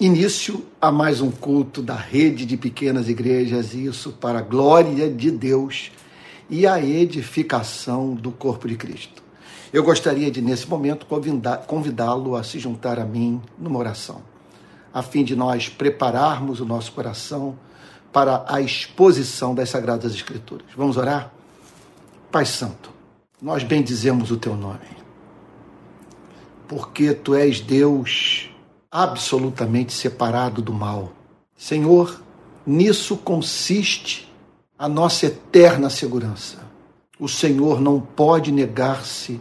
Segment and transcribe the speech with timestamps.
[0.00, 5.30] início a mais um culto da rede de pequenas igrejas, isso para a glória de
[5.30, 5.92] Deus
[6.48, 9.22] e a edificação do corpo de Cristo.
[9.70, 11.06] Eu gostaria de, nesse momento,
[11.66, 14.22] convidá-lo a se juntar a mim numa oração,
[14.92, 17.58] a fim de nós prepararmos o nosso coração
[18.10, 20.66] para a exposição das Sagradas Escrituras.
[20.74, 21.30] Vamos orar?
[22.32, 22.90] Pai Santo,
[23.40, 24.96] nós bendizemos o teu nome,
[26.66, 28.49] porque tu és Deus
[28.90, 31.12] absolutamente separado do mal.
[31.56, 32.20] Senhor,
[32.66, 34.30] nisso consiste
[34.78, 36.58] a nossa eterna segurança.
[37.18, 39.40] O Senhor não pode negar-se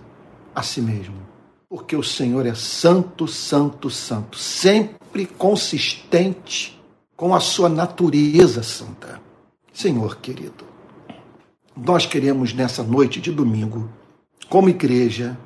[0.53, 1.16] a si mesmo,
[1.70, 6.80] porque o Senhor é santo, santo, santo, sempre consistente
[7.16, 9.20] com a sua natureza santa.
[9.73, 10.66] Senhor querido,
[11.75, 13.89] nós queremos nessa noite de domingo,
[14.50, 15.38] como igreja,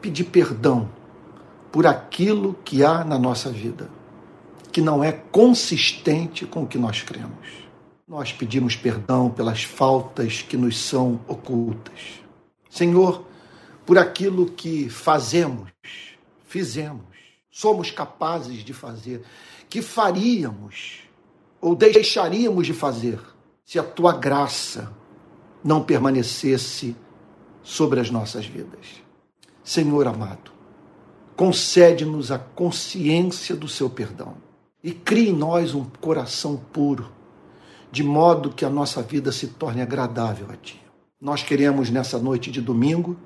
[0.00, 0.88] pedir perdão
[1.76, 3.90] por aquilo que há na nossa vida,
[4.72, 7.48] que não é consistente com o que nós cremos.
[8.08, 12.22] Nós pedimos perdão pelas faltas que nos são ocultas.
[12.70, 13.26] Senhor,
[13.84, 15.70] por aquilo que fazemos,
[16.46, 17.04] fizemos,
[17.50, 19.22] somos capazes de fazer,
[19.68, 21.00] que faríamos
[21.60, 23.20] ou deixaríamos de fazer
[23.66, 24.90] se a tua graça
[25.62, 26.96] não permanecesse
[27.62, 29.02] sobre as nossas vidas.
[29.62, 30.55] Senhor amado,
[31.36, 34.36] concede-nos a consciência do seu perdão
[34.82, 37.12] e crie em nós um coração puro,
[37.92, 40.80] de modo que a nossa vida se torne agradável a Ti.
[41.20, 43.16] Nós queremos, nessa noite de domingo,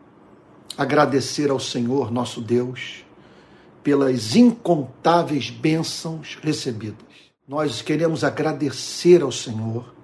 [0.76, 3.04] agradecer ao Senhor, nosso Deus,
[3.82, 7.06] pelas incontáveis bênçãos recebidas.
[7.46, 9.94] Nós queremos agradecer ao Senhor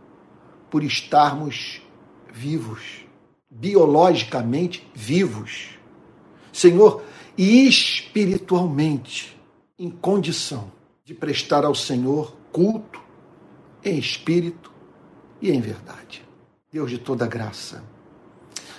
[0.70, 1.81] por estarmos
[2.33, 3.07] vivos,
[3.51, 5.70] biologicamente vivos.
[6.53, 7.03] Senhor,
[7.37, 9.39] e espiritualmente
[9.79, 10.73] em condição
[11.05, 13.01] de prestar ao Senhor culto
[13.84, 14.73] em espírito
[15.41, 16.25] e em verdade.
[16.73, 17.84] Deus de toda graça,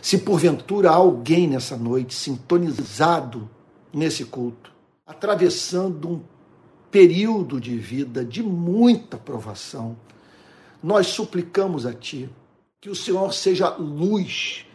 [0.02, 3.50] se porventura alguém nessa noite sintonizado
[3.94, 4.72] nesse culto,
[5.06, 6.22] atravessando um
[6.92, 9.98] período de vida de muita provação,
[10.82, 12.30] nós suplicamos a Ti
[12.80, 14.66] que o Senhor seja luz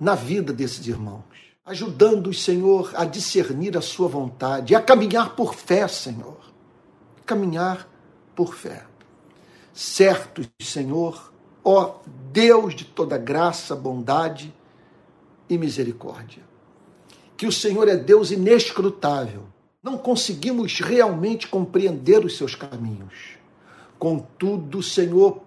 [0.00, 1.33] na vida desses irmãos
[1.64, 6.38] ajudando-os, Senhor, a discernir a Sua vontade, a caminhar por fé, Senhor.
[7.24, 7.88] Caminhar
[8.34, 8.84] por fé.
[9.72, 11.32] Certos, Senhor,
[11.64, 11.96] ó
[12.30, 14.54] Deus de toda graça, bondade
[15.48, 16.42] e misericórdia.
[17.36, 19.44] Que o Senhor é Deus inescrutável.
[19.82, 23.38] Não conseguimos realmente compreender os seus caminhos.
[23.98, 25.42] Contudo, Senhor,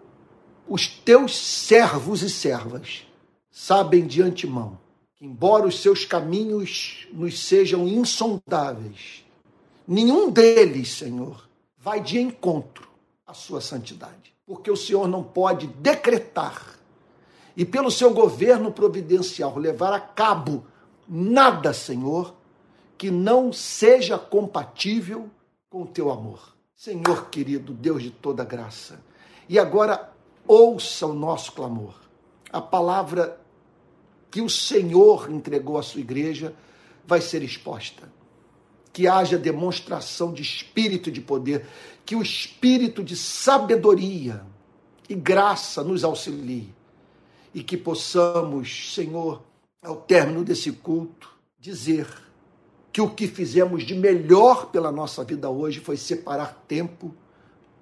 [0.68, 3.06] os teus servos e servas
[3.50, 4.78] sabem de antemão
[5.18, 9.26] que, embora os seus caminhos nos sejam insondáveis,
[9.88, 11.48] nenhum deles, Senhor,
[11.78, 12.88] vai de encontro
[13.26, 14.34] à sua santidade.
[14.46, 16.78] Porque o Senhor não pode decretar
[17.56, 20.66] e, pelo seu governo providencial, levar a cabo
[21.08, 22.36] nada, Senhor,
[22.98, 25.30] que não seja compatível
[25.70, 26.56] com o teu amor.
[26.76, 29.02] Senhor querido, Deus de toda graça.
[29.50, 30.14] E agora
[30.48, 31.96] ouça o nosso clamor.
[32.52, 33.40] A palavra
[34.30, 36.54] que o Senhor entregou à sua igreja
[37.06, 38.12] vai ser exposta.
[38.92, 41.66] Que haja demonstração de espírito de poder,
[42.06, 44.44] que o espírito de sabedoria
[45.08, 46.74] e graça nos auxilie
[47.54, 49.42] e que possamos, Senhor,
[49.82, 51.30] ao término desse culto,
[51.60, 52.08] dizer
[52.92, 57.14] que o que fizemos de melhor pela nossa vida hoje foi separar tempo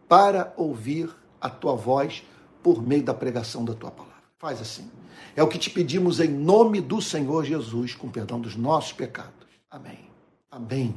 [0.08, 2.24] para ouvir a tua voz
[2.62, 4.24] por meio da pregação da tua palavra.
[4.38, 4.90] Faz assim.
[5.36, 9.34] É o que te pedimos em nome do Senhor Jesus, com perdão dos nossos pecados.
[9.70, 10.00] Amém.
[10.52, 10.96] Amém.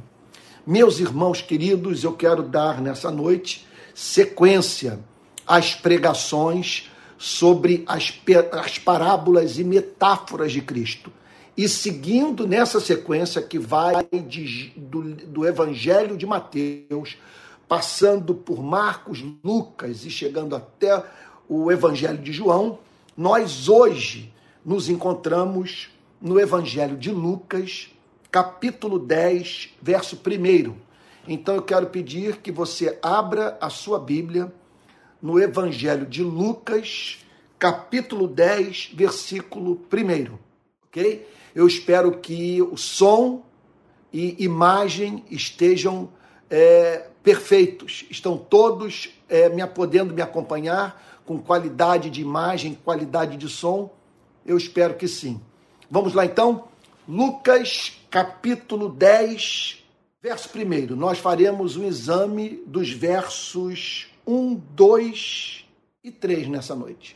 [0.65, 4.99] Meus irmãos queridos, eu quero dar nessa noite sequência
[5.45, 8.13] às pregações sobre as,
[8.53, 11.11] as parábolas e metáforas de Cristo.
[11.57, 17.17] E seguindo nessa sequência que vai de, do, do Evangelho de Mateus,
[17.67, 21.03] passando por Marcos, Lucas e chegando até
[21.49, 22.79] o Evangelho de João,
[23.19, 24.33] nós hoje
[24.63, 25.89] nos encontramos
[26.21, 27.89] no Evangelho de Lucas,
[28.31, 30.73] capítulo 10, verso 1.
[31.27, 34.53] Então eu quero pedir que você abra a sua Bíblia
[35.21, 37.19] no Evangelho de Lucas,
[37.59, 40.37] capítulo 10, versículo 1.
[40.87, 41.27] Ok?
[41.53, 43.43] Eu espero que o som
[44.13, 46.07] e imagem estejam
[46.49, 53.47] é, perfeitos, estão todos é, me podendo me acompanhar com qualidade de imagem, qualidade de
[53.47, 53.91] som?
[54.43, 55.39] Eu espero que sim.
[55.87, 56.69] Vamos lá então?
[57.07, 59.83] Lucas capítulo 10,
[60.21, 65.65] Verso 1, nós faremos um exame dos versos 1, 2
[66.03, 67.15] e 3 nessa noite.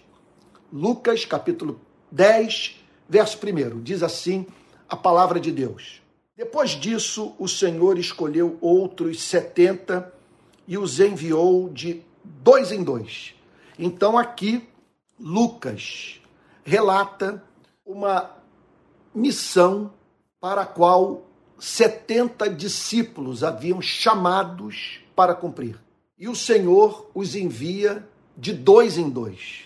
[0.72, 1.82] Lucas, capítulo
[2.12, 4.46] 10, verso 1, diz assim
[4.88, 6.02] a palavra de Deus.
[6.38, 10.14] Depois disso, o Senhor escolheu outros setenta
[10.68, 13.36] e os enviou de dois em dois.
[13.78, 14.68] Então, aqui,
[15.20, 16.22] Lucas
[16.64, 17.44] relata
[17.86, 18.32] uma
[19.14, 19.94] missão
[20.40, 21.26] para a qual
[21.60, 25.80] 70 discípulos haviam chamados para cumprir.
[26.18, 29.66] E o Senhor os envia de dois em dois.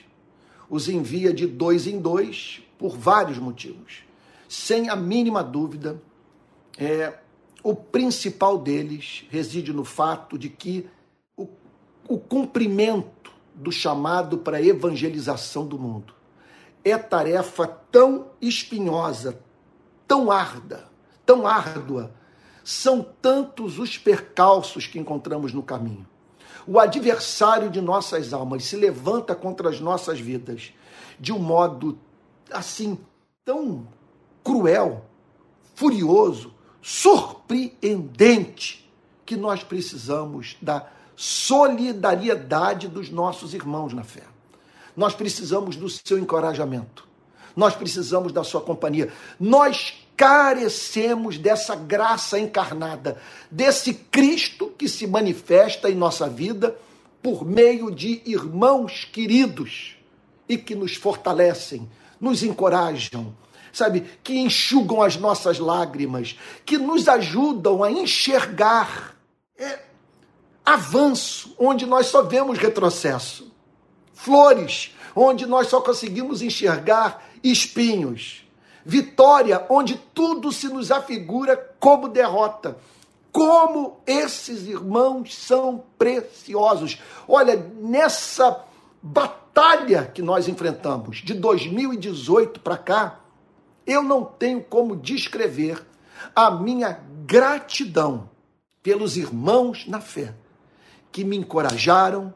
[0.70, 4.04] Os envia de dois em dois por vários motivos.
[4.48, 6.02] Sem a mínima dúvida,
[6.78, 7.18] é,
[7.64, 10.88] o principal deles reside no fato de que
[11.36, 11.48] o,
[12.08, 13.10] o cumprimento
[13.58, 16.18] do chamado para evangelização do mundo
[16.90, 19.40] é tarefa tão espinhosa,
[20.08, 20.88] tão árda,
[21.26, 22.12] tão árdua.
[22.64, 26.06] São tantos os percalços que encontramos no caminho.
[26.66, 30.74] O adversário de nossas almas se levanta contra as nossas vidas
[31.20, 31.98] de um modo
[32.52, 32.98] assim
[33.44, 33.88] tão
[34.44, 35.06] cruel,
[35.76, 38.90] furioso, surpreendente
[39.26, 44.22] que nós precisamos da solidariedade dos nossos irmãos na fé.
[44.96, 47.08] Nós precisamos do seu encorajamento.
[47.56, 49.12] Nós precisamos da sua companhia.
[49.40, 53.20] Nós carecemos dessa graça encarnada,
[53.50, 56.78] desse Cristo que se manifesta em nossa vida
[57.22, 59.96] por meio de irmãos queridos
[60.48, 61.90] e que nos fortalecem,
[62.22, 63.36] nos encorajam,
[63.74, 69.17] sabe, que enxugam as nossas lágrimas, que nos ajudam a enxergar
[70.68, 73.50] avanço onde nós só vemos retrocesso,
[74.14, 78.46] flores onde nós só conseguimos enxergar espinhos,
[78.86, 82.78] vitória onde tudo se nos afigura como derrota.
[83.32, 87.00] Como esses irmãos são preciosos.
[87.26, 88.66] Olha, nessa
[89.02, 93.20] batalha que nós enfrentamos de 2018 para cá,
[93.86, 95.82] eu não tenho como descrever
[96.36, 98.30] a minha gratidão
[98.84, 100.34] pelos irmãos na fé
[101.18, 102.32] que me encorajaram,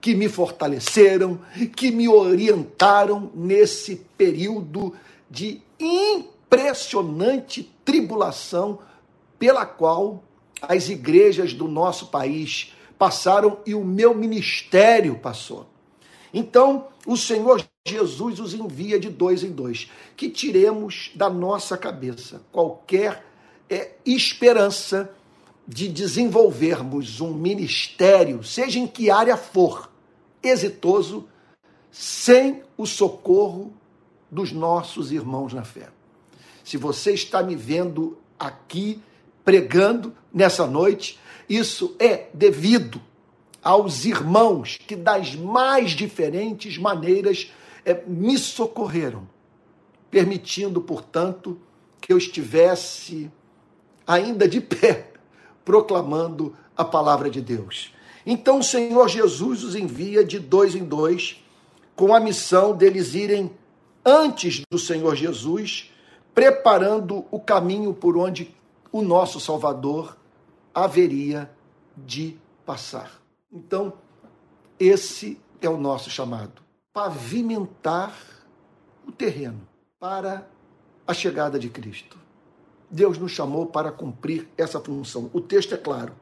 [0.00, 1.38] que me fortaleceram,
[1.76, 4.94] que me orientaram nesse período
[5.30, 8.80] de impressionante tribulação
[9.38, 10.24] pela qual
[10.60, 15.68] as igrejas do nosso país passaram e o meu ministério passou.
[16.34, 19.88] Então, o Senhor Jesus os envia de dois em dois.
[20.16, 23.24] Que tiremos da nossa cabeça qualquer
[23.70, 25.14] é, esperança
[25.66, 29.90] de desenvolvermos um ministério, seja em que área for,
[30.42, 31.26] exitoso,
[31.90, 33.72] sem o socorro
[34.30, 35.88] dos nossos irmãos na fé.
[36.62, 39.02] Se você está me vendo aqui
[39.44, 41.18] pregando nessa noite,
[41.48, 43.00] isso é devido
[43.62, 47.52] aos irmãos que das mais diferentes maneiras
[47.84, 49.28] é, me socorreram,
[50.10, 51.58] permitindo, portanto,
[52.00, 53.30] que eu estivesse
[54.06, 55.12] ainda de pé,
[55.66, 57.92] proclamando a palavra de Deus.
[58.24, 61.44] Então o Senhor Jesus os envia de dois em dois,
[61.96, 63.50] com a missão deles irem
[64.04, 65.92] antes do Senhor Jesus,
[66.32, 68.54] preparando o caminho por onde
[68.92, 70.16] o nosso Salvador
[70.72, 71.50] haveria
[71.96, 73.20] de passar.
[73.52, 73.92] Então,
[74.78, 78.16] esse é o nosso chamado pavimentar
[79.06, 79.68] o terreno
[80.00, 80.48] para
[81.06, 82.25] a chegada de Cristo.
[82.90, 85.30] Deus nos chamou para cumprir essa função.
[85.32, 86.12] O texto é claro.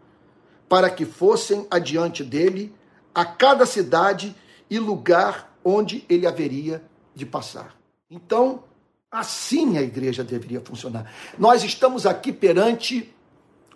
[0.69, 2.75] Para que fossem adiante dele
[3.15, 4.35] a cada cidade
[4.69, 6.83] e lugar onde ele haveria
[7.15, 7.77] de passar.
[8.11, 8.65] Então,
[9.11, 11.13] assim a igreja deveria funcionar.
[11.39, 13.15] Nós estamos aqui perante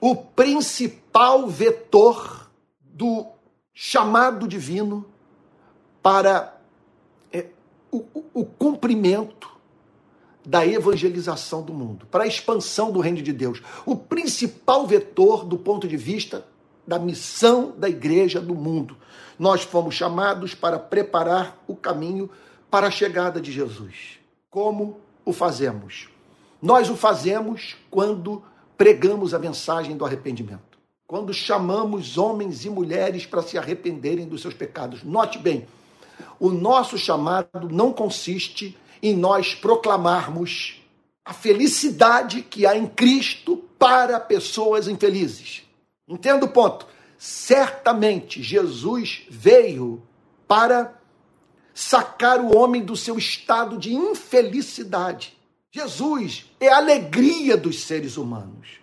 [0.00, 3.26] o principal vetor do
[3.72, 5.06] chamado divino
[6.02, 6.58] para
[7.90, 8.04] o,
[8.34, 9.48] o, cumprimento
[10.48, 13.60] da evangelização do mundo, para a expansão do reino de Deus.
[13.84, 16.42] O principal vetor do ponto de vista
[16.86, 18.96] da missão da igreja do mundo.
[19.38, 22.30] Nós fomos chamados para preparar o caminho
[22.70, 24.18] para a chegada de Jesus.
[24.48, 26.08] Como o fazemos?
[26.62, 28.42] Nós o fazemos quando
[28.74, 30.78] pregamos a mensagem do arrependimento.
[31.06, 35.02] Quando chamamos homens e mulheres para se arrependerem dos seus pecados.
[35.02, 35.66] Note bem,
[36.40, 40.82] o nosso chamado não consiste em nós proclamarmos
[41.24, 45.62] a felicidade que há em Cristo para pessoas infelizes.
[46.08, 46.86] Entenda o ponto?
[47.18, 50.02] Certamente Jesus veio
[50.46, 50.98] para
[51.74, 55.36] sacar o homem do seu estado de infelicidade.
[55.70, 58.78] Jesus é a alegria dos seres humanos.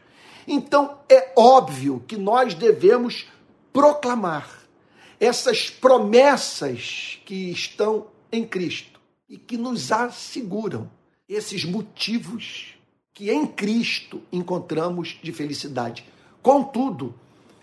[0.47, 3.25] Então é óbvio que nós devemos
[3.73, 4.47] proclamar
[5.19, 8.94] essas promessas que estão em Cristo
[9.27, 10.89] e que nos asseguram
[11.27, 12.75] esses motivos
[13.13, 16.05] que em Cristo encontramos de felicidade.
[16.41, 17.15] Contudo,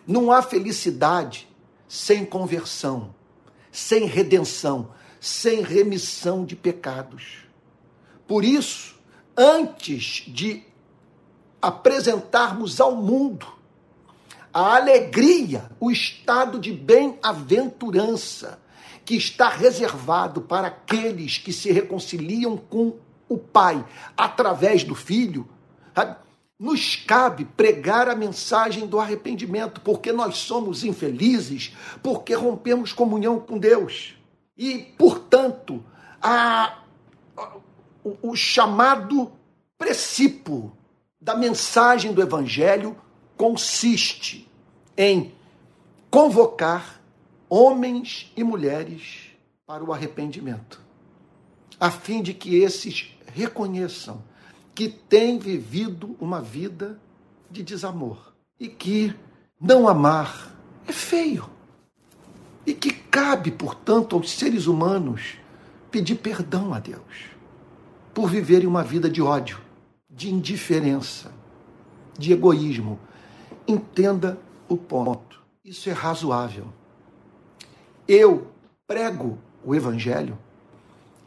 [0.07, 1.49] não há felicidade
[1.87, 3.15] sem conversão,
[3.71, 7.45] sem redenção, sem remissão de pecados.
[8.27, 8.97] Por isso,
[9.37, 10.65] antes de
[11.61, 13.47] apresentarmos ao mundo
[14.53, 18.62] a alegria, o estado de bem-aventurança
[19.05, 22.97] que está reservado para aqueles que se reconciliam com
[23.29, 23.85] o Pai
[24.17, 25.49] através do Filho,
[26.59, 33.59] nos cabe pregar a mensagem do arrependimento, porque nós somos infelizes, porque rompemos comunhão com
[33.59, 34.15] Deus.
[34.57, 35.85] E, portanto,
[36.21, 36.79] a,
[38.05, 39.33] o, o chamado
[39.77, 40.73] princípio
[41.21, 42.97] da mensagem do Evangelho
[43.37, 44.49] consiste
[44.97, 45.35] em
[46.09, 47.02] convocar
[47.55, 49.27] homens e mulheres
[49.67, 50.81] para o arrependimento,
[51.79, 54.25] a fim de que esses reconheçam
[54.75, 56.99] que têm vivido uma vida
[57.51, 59.15] de desamor e que
[59.61, 60.57] não amar
[60.89, 61.51] é feio
[62.65, 65.37] e que cabe, portanto, aos seres humanos
[65.91, 67.27] pedir perdão a Deus
[68.15, 69.61] por viverem uma vida de ódio,
[70.09, 71.31] de indiferença,
[72.19, 72.99] de egoísmo.
[73.69, 74.39] Entenda
[74.71, 75.43] o ponto.
[75.63, 76.73] Isso é razoável.
[78.07, 78.49] Eu
[78.87, 80.39] prego o Evangelho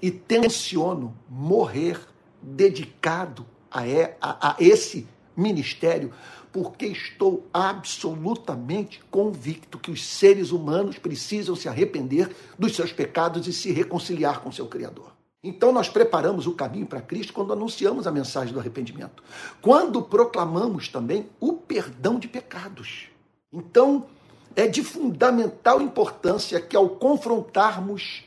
[0.02, 2.00] e tenciono morrer
[2.42, 3.82] dedicado a,
[4.22, 6.14] a, a esse ministério,
[6.52, 13.54] porque estou absolutamente convicto que os seres humanos precisam se arrepender dos seus pecados e
[13.54, 15.14] se reconciliar com seu Criador.
[15.44, 19.22] Então nós preparamos o caminho para Cristo quando anunciamos a mensagem do arrependimento.
[19.62, 23.10] Quando proclamamos também o perdão de pecados.
[23.54, 24.08] Então
[24.56, 28.24] é de fundamental importância que ao confrontarmos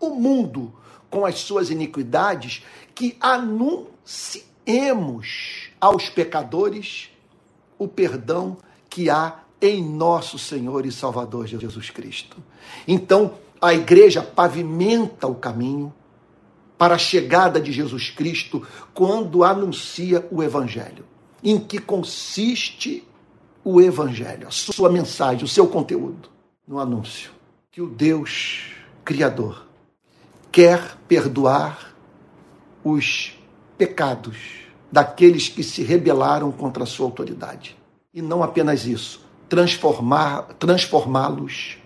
[0.00, 0.72] o mundo
[1.10, 2.62] com as suas iniquidades,
[2.94, 4.48] que anunciemos
[5.80, 7.10] aos pecadores
[7.78, 8.56] o perdão
[8.88, 12.36] que há em nosso Senhor e Salvador Jesus Cristo.
[12.86, 15.92] Então, a igreja pavimenta o caminho
[16.76, 21.04] para a chegada de Jesus Cristo quando anuncia o Evangelho.
[21.42, 23.07] Em que consiste
[23.70, 26.30] o Evangelho, a sua mensagem, o seu conteúdo?
[26.66, 27.30] No anúncio
[27.70, 28.72] que o Deus
[29.04, 29.66] Criador
[30.50, 31.94] quer perdoar
[32.82, 33.38] os
[33.76, 34.38] pecados
[34.90, 37.76] daqueles que se rebelaram contra a sua autoridade.
[38.12, 41.76] E não apenas isso, transformar, transformá-los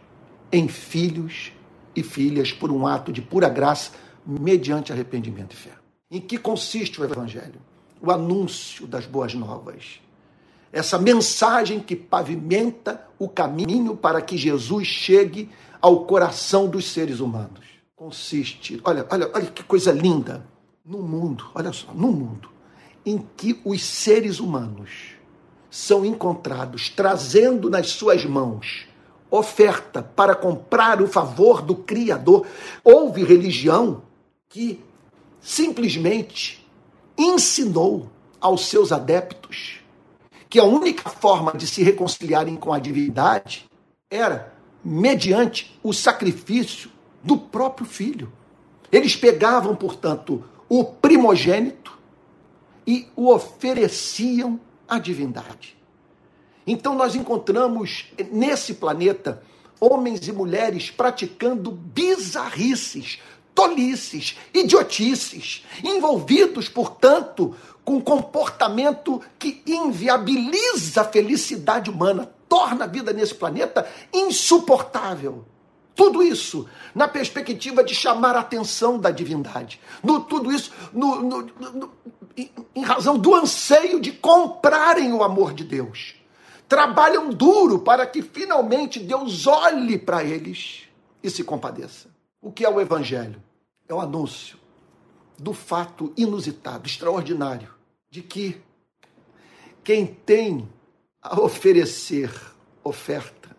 [0.53, 1.53] em filhos
[1.97, 3.91] e filhas por um ato de pura graça
[4.25, 5.73] mediante arrependimento e fé.
[6.09, 7.61] Em que consiste o Evangelho?
[8.01, 10.01] O anúncio das boas novas.
[10.73, 15.51] Essa mensagem que pavimenta o caminho para que Jesus chegue
[15.81, 17.61] ao coração dos seres humanos.
[17.95, 20.45] Consiste, olha, olha, olha que coisa linda,
[20.85, 22.53] no mundo, olha só, no mundo
[23.05, 25.17] em que os seres humanos
[25.71, 28.87] são encontrados trazendo nas suas mãos
[29.31, 32.47] oferta para comprar o favor do Criador.
[32.85, 34.03] Houve religião
[34.49, 34.85] que
[35.41, 36.69] simplesmente
[37.17, 39.82] ensinou aos seus adeptos
[40.53, 43.65] que a única forma de se reconciliarem com a divindade
[44.11, 44.53] era
[44.85, 46.91] mediante o sacrifício
[47.25, 48.31] do próprio filho.
[48.93, 51.99] Eles pegavam, portanto, o primogênito
[52.87, 55.75] e o ofereciam à divindade.
[56.67, 59.43] Então nós encontramos nesse planeta
[59.81, 63.23] homens e mulheres praticando bizarrices,
[63.55, 67.55] tolices, idiotices, envolvidos, portanto,
[67.85, 75.45] com comportamento que inviabiliza a felicidade humana, torna a vida nesse planeta insuportável.
[75.95, 79.81] Tudo isso na perspectiva de chamar a atenção da divindade.
[80.03, 81.93] No, tudo isso no, no, no,
[82.37, 86.15] em razão do anseio de comprarem o amor de Deus.
[86.69, 90.85] Trabalham duro para que finalmente Deus olhe para eles
[91.23, 92.12] e se compadeça.
[92.43, 93.41] O que é o Evangelho?
[93.89, 94.59] É o anúncio
[95.39, 97.69] do fato inusitado, extraordinário,
[98.11, 98.61] de que
[99.85, 100.69] quem tem
[101.23, 102.33] a oferecer
[102.83, 103.57] oferta,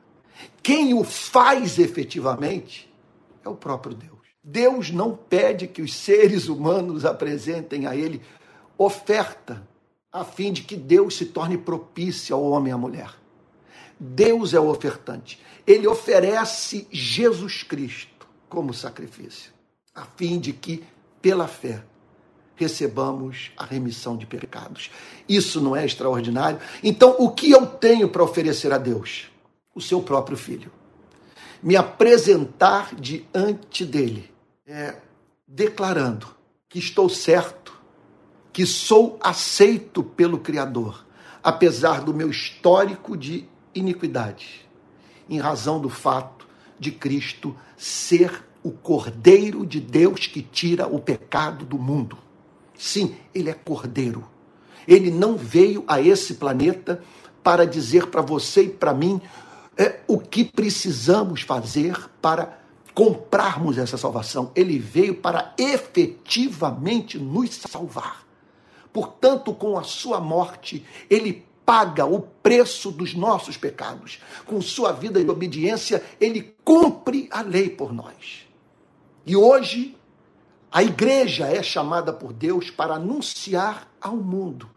[0.62, 2.94] quem o faz efetivamente,
[3.44, 4.20] é o próprio Deus.
[4.44, 8.22] Deus não pede que os seres humanos apresentem a Ele
[8.78, 9.66] oferta,
[10.12, 13.14] a fim de que Deus se torne propício ao homem e à mulher.
[13.98, 15.40] Deus é o ofertante.
[15.66, 18.13] Ele oferece Jesus Cristo
[18.54, 19.52] como sacrifício,
[19.96, 20.84] a fim de que,
[21.20, 21.84] pela fé,
[22.56, 24.92] recebamos a remissão de pecados.
[25.28, 26.60] Isso não é extraordinário?
[26.84, 29.32] Então, o que eu tenho para oferecer a Deus?
[29.74, 30.72] O seu próprio filho.
[31.64, 34.32] Me apresentar diante dele,
[34.68, 34.98] é,
[35.48, 36.28] declarando
[36.70, 37.74] que estou certo,
[38.52, 41.04] que sou aceito pelo Criador,
[41.42, 44.70] apesar do meu histórico de iniquidade,
[45.28, 46.43] em razão do fato
[46.84, 52.18] de Cristo ser o Cordeiro de Deus que tira o pecado do mundo.
[52.78, 54.28] Sim, ele é Cordeiro.
[54.88, 57.02] Ele não veio a esse planeta
[57.42, 59.22] para dizer para você e para mim
[59.78, 62.60] é, o que precisamos fazer para
[62.94, 64.52] comprarmos essa salvação.
[64.56, 68.24] Ele veio para efetivamente nos salvar.
[68.92, 74.20] Portanto, com a sua morte, ele paga o preço dos nossos pecados.
[74.46, 78.46] Com sua vida de obediência, ele cumpre a lei por nós.
[79.26, 79.96] E hoje,
[80.72, 84.70] a igreja é chamada por Deus para anunciar ao mundo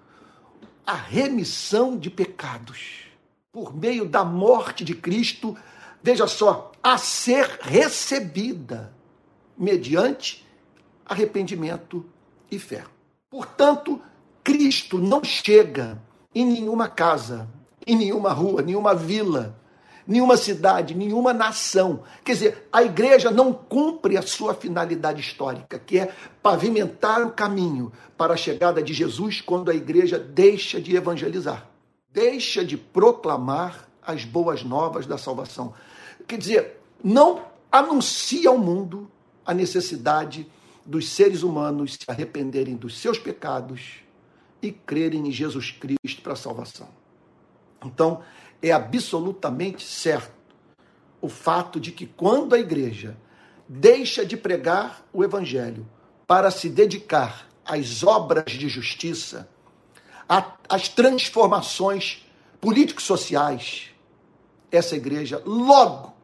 [0.87, 3.07] a remissão de pecados
[3.51, 5.57] por meio da morte de Cristo,
[6.03, 8.93] veja só, a ser recebida
[9.57, 10.47] mediante
[11.07, 12.05] arrependimento
[12.51, 12.85] e fé.
[13.31, 14.01] Portanto,
[14.45, 16.01] Cristo não chega
[16.37, 17.49] em nenhuma casa,
[17.87, 19.59] em nenhuma rua, nenhuma vila,
[20.07, 22.03] nenhuma cidade, nenhuma nação.
[22.23, 26.13] Quer dizer, a igreja não cumpre a sua finalidade histórica, que é
[26.43, 31.67] pavimentar o caminho para a chegada de Jesus quando a igreja deixa de evangelizar,
[32.13, 35.73] deixa de proclamar as boas novas da salvação.
[36.29, 39.11] Quer dizer, não anuncia ao mundo
[39.45, 40.47] a necessidade
[40.85, 44.06] dos seres humanos se arrependerem dos seus pecados
[44.67, 46.89] e crerem em Jesus Cristo para a salvação.
[47.85, 48.23] Então,
[48.63, 50.35] é absolutamente certo
[51.21, 53.17] o fato de que quando a igreja
[53.69, 55.87] deixa de pregar o evangelho
[56.27, 59.49] para se dedicar às obras de justiça,
[60.69, 62.25] às transformações
[62.61, 63.91] político-sociais,
[64.71, 66.15] essa igreja logo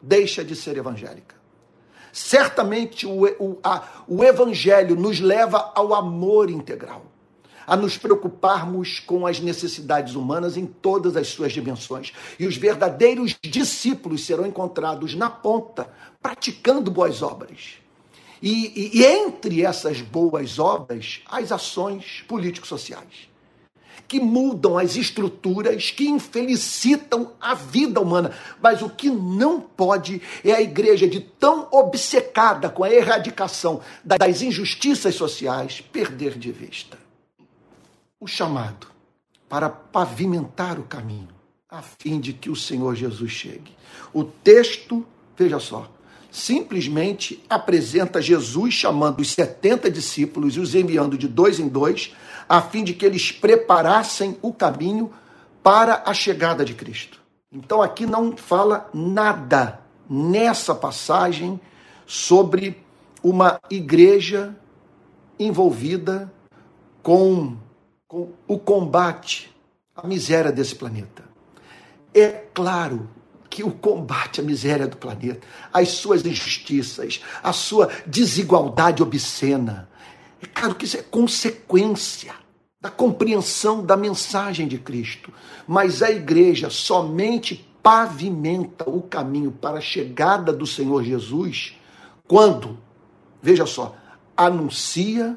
[0.00, 1.34] deixa de ser evangélica.
[2.12, 7.13] Certamente o, o, a, o evangelho nos leva ao amor integral
[7.66, 12.12] a nos preocuparmos com as necessidades humanas em todas as suas dimensões.
[12.38, 15.88] E os verdadeiros discípulos serão encontrados na ponta,
[16.22, 17.78] praticando boas obras.
[18.42, 23.34] E, e, e entre essas boas obras, as ações político-sociais
[24.06, 28.32] que mudam as estruturas, que infelicitam a vida humana.
[28.62, 34.42] Mas o que não pode é a igreja, de tão obcecada com a erradicação das
[34.42, 37.03] injustiças sociais, perder de vista
[38.24, 38.86] o chamado
[39.46, 41.28] para pavimentar o caminho,
[41.68, 43.76] a fim de que o Senhor Jesus chegue.
[44.14, 45.04] O texto,
[45.36, 45.90] veja só,
[46.30, 52.14] simplesmente apresenta Jesus chamando os 70 discípulos e os enviando de dois em dois,
[52.48, 55.12] a fim de que eles preparassem o caminho
[55.62, 57.20] para a chegada de Cristo.
[57.52, 61.60] Então aqui não fala nada nessa passagem
[62.06, 62.82] sobre
[63.22, 64.56] uma igreja
[65.38, 66.32] envolvida
[67.02, 67.62] com
[68.14, 69.52] com o combate
[69.96, 71.24] à miséria desse planeta.
[72.14, 73.10] É claro
[73.50, 79.88] que o combate à miséria do planeta, as suas injustiças, a sua desigualdade obscena,
[80.40, 82.32] é claro que isso é consequência
[82.80, 85.32] da compreensão da mensagem de Cristo.
[85.66, 91.74] Mas a igreja somente pavimenta o caminho para a chegada do Senhor Jesus
[92.28, 92.78] quando,
[93.42, 93.96] veja só,
[94.36, 95.36] anuncia,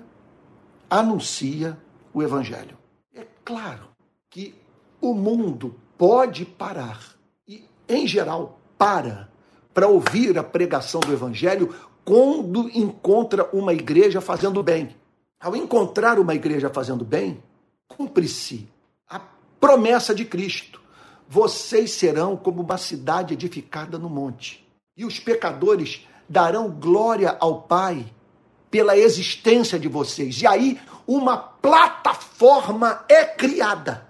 [0.88, 1.76] anuncia
[2.18, 2.78] o Evangelho.
[3.14, 3.90] É claro
[4.30, 4.56] que
[5.00, 7.00] o mundo pode parar,
[7.48, 9.30] e em geral para,
[9.72, 14.96] para ouvir a pregação do Evangelho quando encontra uma igreja fazendo bem.
[15.40, 17.44] Ao encontrar uma igreja fazendo bem,
[17.88, 18.68] cumpre-se
[19.08, 19.20] a
[19.60, 20.82] promessa de Cristo.
[21.30, 28.06] Vocês serão como uma cidade edificada no monte, e os pecadores darão glória ao Pai
[28.72, 30.42] pela existência de vocês.
[30.42, 34.08] E aí uma plataforma é criada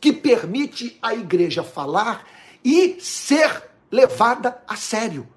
[0.00, 2.24] que permite a igreja falar
[2.64, 5.28] e ser levada a sério.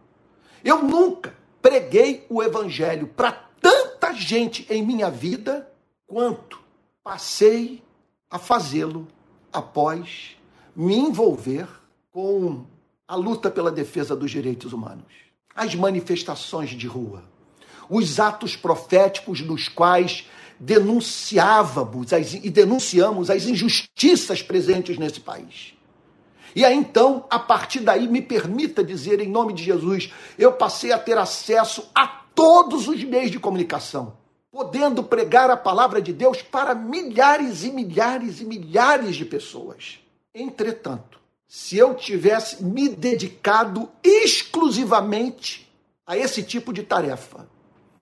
[0.64, 5.72] Eu nunca preguei o evangelho para tanta gente em minha vida
[6.08, 6.60] quanto
[7.04, 7.84] passei
[8.30, 9.08] a fazê-lo
[9.52, 10.38] após
[10.76, 11.68] me envolver
[12.12, 12.66] com
[13.08, 15.06] a luta pela defesa dos direitos humanos,
[15.56, 17.24] as manifestações de rua,
[17.90, 20.28] os atos proféticos nos quais
[20.60, 25.74] denunciávamos as, e denunciamos as injustiças presentes nesse país.
[26.56, 30.92] E aí então, a partir daí, me permita dizer, em nome de Jesus, eu passei
[30.92, 34.14] a ter acesso a todos os meios de comunicação
[34.56, 40.00] podendo pregar a palavra de Deus para milhares e milhares e milhares de pessoas.
[40.34, 45.70] Entretanto, se eu tivesse me dedicado exclusivamente
[46.08, 47.50] a esse tipo de tarefa,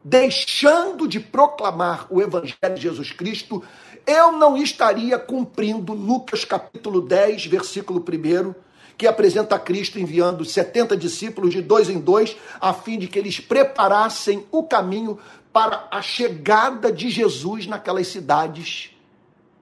[0.03, 3.63] deixando de proclamar o Evangelho de Jesus Cristo,
[4.05, 8.53] eu não estaria cumprindo Lucas capítulo 10, versículo 1,
[8.97, 13.39] que apresenta Cristo enviando 70 discípulos de dois em dois, a fim de que eles
[13.39, 15.17] preparassem o caminho
[15.53, 18.89] para a chegada de Jesus naquelas cidades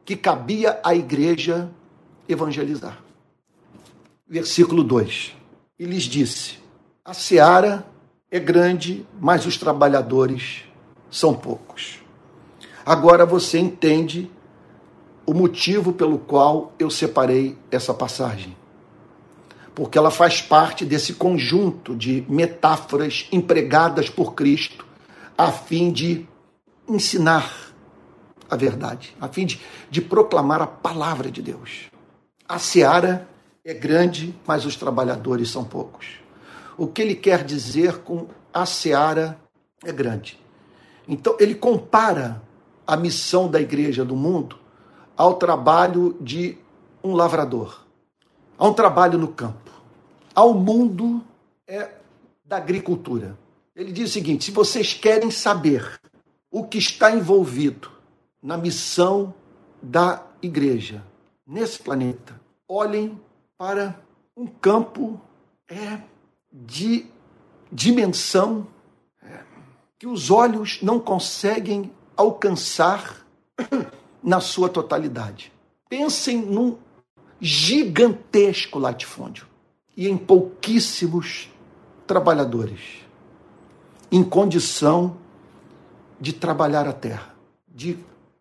[0.03, 1.69] que cabia à igreja
[2.27, 2.97] evangelizar.
[4.27, 5.35] Versículo 2:
[5.77, 6.57] E lhes disse:
[7.05, 7.85] A seara
[8.31, 10.63] é grande, mas os trabalhadores
[11.09, 11.99] são poucos.
[12.85, 14.31] Agora você entende
[15.25, 18.55] o motivo pelo qual eu separei essa passagem.
[19.75, 24.85] Porque ela faz parte desse conjunto de metáforas empregadas por Cristo
[25.37, 26.25] a fim de
[26.87, 27.73] ensinar
[28.49, 31.89] a verdade, a fim de, de proclamar a palavra de Deus.
[32.47, 33.27] A seara
[33.63, 36.21] é grande, mas os trabalhadores são poucos.
[36.81, 39.39] O que ele quer dizer com a seara
[39.83, 40.39] é grande.
[41.07, 42.41] Então, ele compara
[42.87, 44.57] a missão da igreja do mundo
[45.15, 46.57] ao trabalho de
[47.03, 47.85] um lavrador,
[48.57, 49.69] a um trabalho no campo,
[50.33, 51.23] ao mundo
[51.67, 51.87] é
[52.43, 53.37] da agricultura.
[53.75, 55.99] Ele diz o seguinte: se vocês querem saber
[56.49, 57.91] o que está envolvido
[58.41, 59.35] na missão
[59.83, 61.05] da igreja
[61.45, 63.21] nesse planeta, olhem
[63.55, 64.01] para
[64.35, 65.21] um campo
[65.69, 66.09] é,
[66.51, 67.05] de
[67.71, 68.67] dimensão
[69.97, 73.25] que os olhos não conseguem alcançar
[74.21, 75.53] na sua totalidade.
[75.87, 76.77] Pensem num
[77.39, 79.47] gigantesco latifúndio
[79.95, 81.49] e em pouquíssimos
[82.05, 83.01] trabalhadores
[84.11, 85.15] em condição
[86.19, 87.33] de trabalhar a terra,
[87.67, 87.97] de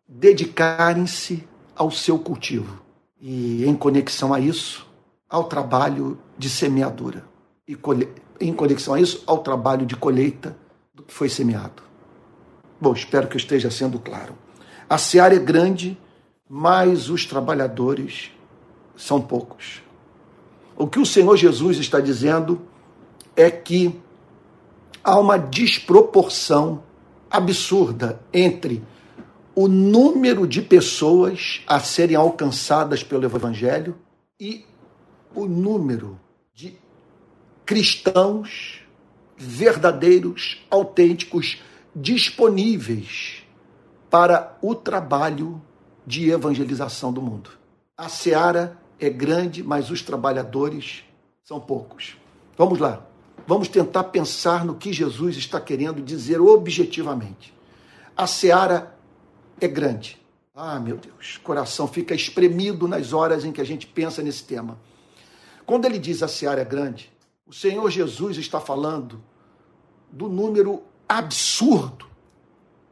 [0.06, 1.46] dedicarem-se
[1.76, 2.82] ao seu cultivo
[3.20, 4.86] e, em conexão a isso,
[5.28, 7.29] ao trabalho de semeadura
[7.70, 7.78] e
[8.40, 10.56] em conexão a isso, ao trabalho de colheita
[10.92, 11.82] do que foi semeado.
[12.80, 14.34] Bom, espero que esteja sendo claro.
[14.88, 15.96] A seara é grande,
[16.48, 18.32] mas os trabalhadores
[18.96, 19.82] são poucos.
[20.76, 22.60] O que o Senhor Jesus está dizendo
[23.36, 24.00] é que
[25.04, 26.82] há uma desproporção
[27.30, 28.82] absurda entre
[29.54, 33.96] o número de pessoas a serem alcançadas pelo Evangelho
[34.40, 34.64] e
[35.34, 36.18] o número
[36.52, 36.76] de
[37.70, 38.80] cristãos
[39.36, 41.62] verdadeiros, autênticos,
[41.94, 43.44] disponíveis
[44.10, 45.62] para o trabalho
[46.04, 47.50] de evangelização do mundo.
[47.96, 51.04] A seara é grande, mas os trabalhadores
[51.44, 52.16] são poucos.
[52.58, 53.06] Vamos lá.
[53.46, 57.54] Vamos tentar pensar no que Jesus está querendo dizer objetivamente.
[58.16, 58.98] A seara
[59.60, 60.20] é grande.
[60.56, 64.42] Ah, meu Deus, o coração fica espremido nas horas em que a gente pensa nesse
[64.42, 64.76] tema.
[65.64, 67.12] Quando ele diz a seara é grande,
[67.50, 69.20] o Senhor Jesus está falando
[70.08, 72.06] do número absurdo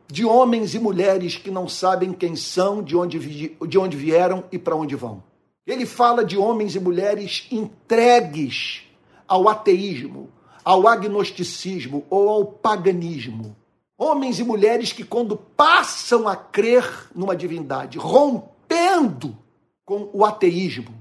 [0.09, 4.59] de homens e mulheres que não sabem quem são, de onde, de onde vieram e
[4.59, 5.23] para onde vão.
[5.65, 8.83] Ele fala de homens e mulheres entregues
[9.29, 10.29] ao ateísmo,
[10.65, 13.57] ao agnosticismo ou ao paganismo.
[13.97, 19.39] Homens e mulheres que, quando passam a crer numa divindade, rompendo
[19.85, 20.93] com o ateísmo,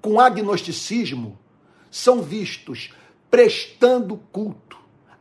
[0.00, 1.38] com o agnosticismo,
[1.94, 2.90] são vistos
[3.30, 4.76] prestando culto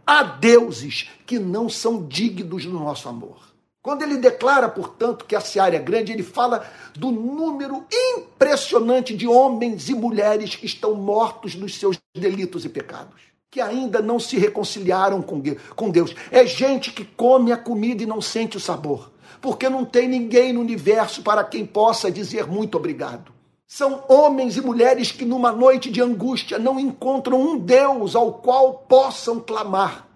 [0.06, 3.54] a deuses que não são dignos do nosso amor.
[3.80, 9.28] Quando ele declara, portanto, que a seara é grande, ele fala do número impressionante de
[9.28, 14.36] homens e mulheres que estão mortos nos seus delitos e pecados que ainda não se
[14.36, 16.16] reconciliaram com Deus.
[16.32, 20.52] É gente que come a comida e não sente o sabor, porque não tem ninguém
[20.54, 23.33] no universo para quem possa dizer muito obrigado.
[23.68, 28.74] São homens e mulheres que, numa noite de angústia, não encontram um Deus ao qual
[28.88, 30.08] possam clamar.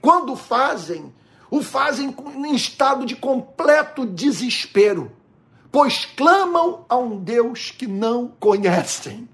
[0.00, 1.12] Quando fazem,
[1.50, 5.12] o fazem em estado de completo desespero,
[5.70, 9.28] pois clamam a um Deus que não conhecem.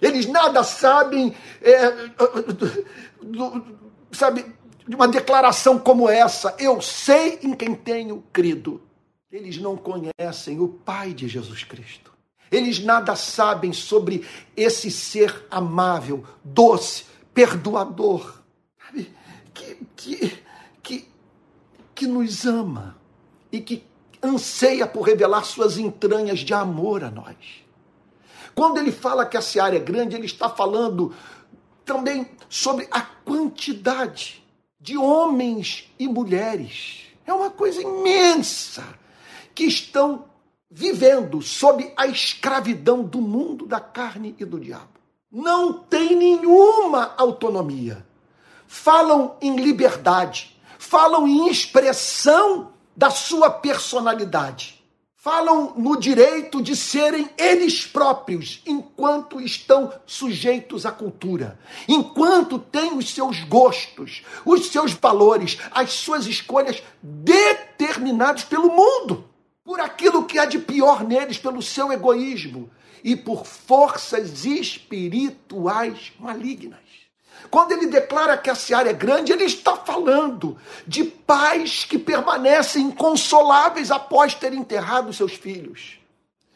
[0.00, 1.90] Eles nada sabem, é,
[3.22, 3.64] do,
[4.10, 4.44] sabe,
[4.86, 6.56] de uma declaração como essa.
[6.58, 8.82] Eu sei em quem tenho crido.
[9.30, 12.11] Eles não conhecem o Pai de Jesus Cristo.
[12.52, 18.42] Eles nada sabem sobre esse ser amável, doce, perdoador?
[19.54, 20.38] Que, que,
[20.82, 21.08] que,
[21.94, 22.96] que nos ama
[23.50, 23.84] e que
[24.22, 27.36] anseia por revelar suas entranhas de amor a nós.
[28.54, 31.14] Quando ele fala que a seara é grande, ele está falando
[31.84, 34.42] também sobre a quantidade
[34.80, 38.84] de homens e mulheres É uma coisa imensa
[39.54, 40.24] que estão
[40.72, 45.00] vivendo sob a escravidão do mundo, da carne e do diabo.
[45.30, 48.06] Não tem nenhuma autonomia.
[48.66, 54.82] Falam em liberdade, falam em expressão da sua personalidade
[55.22, 61.56] falam no direito de serem eles próprios, enquanto estão sujeitos à cultura,
[61.86, 69.24] enquanto têm os seus gostos, os seus valores, as suas escolhas determinados pelo mundo,
[69.64, 72.70] por aquilo que há de pior neles, pelo seu egoísmo
[73.04, 76.80] e por forças espirituais malignas.
[77.50, 82.86] Quando ele declara que a seara é grande, ele está falando de pais que permanecem
[82.86, 85.98] inconsoláveis após ter enterrado seus filhos.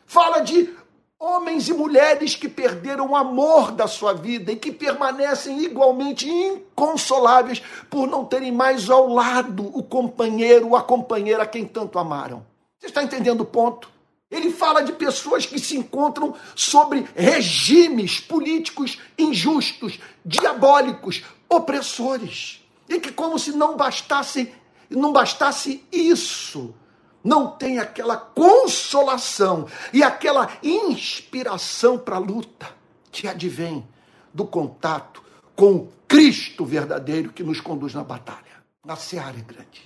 [0.07, 0.73] Fala de
[1.19, 7.63] homens e mulheres que perderam o amor da sua vida e que permanecem igualmente inconsoláveis
[7.91, 12.45] por não terem mais ao lado o companheiro ou a companheira a quem tanto amaram.
[12.79, 13.91] Você está entendendo o ponto?
[14.31, 22.61] Ele fala de pessoas que se encontram sobre regimes políticos injustos, diabólicos, opressores.
[22.89, 24.53] E que como se não bastasse,
[24.91, 26.75] não bastasse isso,
[27.23, 32.69] não tem aquela consolação e aquela inspiração para a luta
[33.11, 33.87] que advém
[34.35, 35.23] do contato
[35.55, 38.45] com o Cristo verdadeiro que nos conduz na batalha.
[38.87, 39.86] A seara é grande.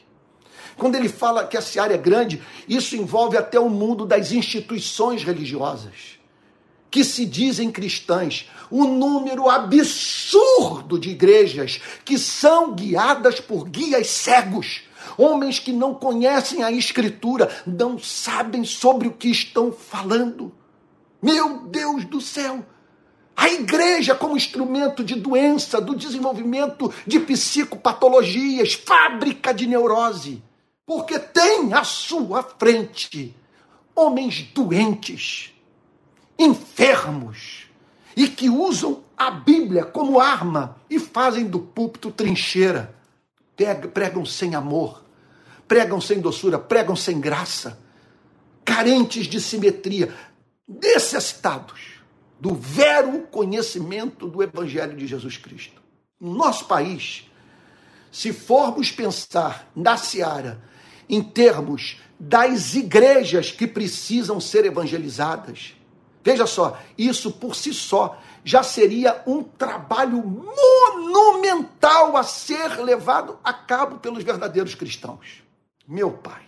[0.80, 5.22] Quando ele fala que a seara é grande, isso envolve até o mundo das instituições
[5.22, 6.18] religiosas,
[6.90, 8.48] que se dizem cristãs.
[8.70, 14.80] O número absurdo de igrejas que são guiadas por guias cegos.
[15.18, 20.50] Homens que não conhecem a Escritura, não sabem sobre o que estão falando.
[21.20, 22.64] Meu Deus do céu!
[23.36, 30.42] A igreja como instrumento de doença, do desenvolvimento de psicopatologias, fábrica de neurose
[30.90, 33.32] porque tem à sua frente
[33.94, 35.54] homens doentes,
[36.36, 37.68] enfermos,
[38.16, 42.92] e que usam a Bíblia como arma e fazem do púlpito trincheira.
[43.94, 45.04] Pregam sem amor,
[45.68, 47.78] pregam sem doçura, pregam sem graça,
[48.64, 50.12] carentes de simetria,
[50.66, 52.02] necessitados
[52.40, 55.80] do vero conhecimento do Evangelho de Jesus Cristo.
[56.20, 57.30] No nosso país,
[58.10, 60.68] se formos pensar na seara
[61.10, 65.74] em termos das igrejas que precisam ser evangelizadas.
[66.22, 73.52] Veja só, isso por si só já seria um trabalho monumental a ser levado a
[73.52, 75.42] cabo pelos verdadeiros cristãos.
[75.86, 76.42] Meu pai,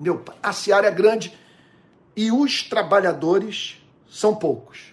[0.00, 1.32] meu pai, a seara é grande
[2.16, 4.92] e os trabalhadores são poucos.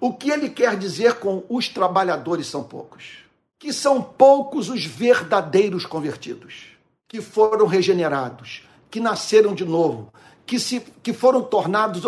[0.00, 3.18] O que ele quer dizer com os trabalhadores são poucos?
[3.58, 6.69] Que são poucos os verdadeiros convertidos
[7.10, 10.12] que foram regenerados, que nasceram de novo,
[10.46, 12.04] que, se, que foram tornados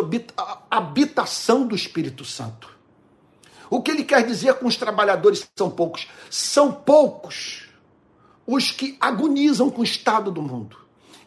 [0.70, 2.70] habitação do Espírito Santo.
[3.68, 6.06] O que ele quer dizer com os trabalhadores são poucos?
[6.30, 7.68] São poucos
[8.46, 10.76] os que agonizam com o estado do mundo,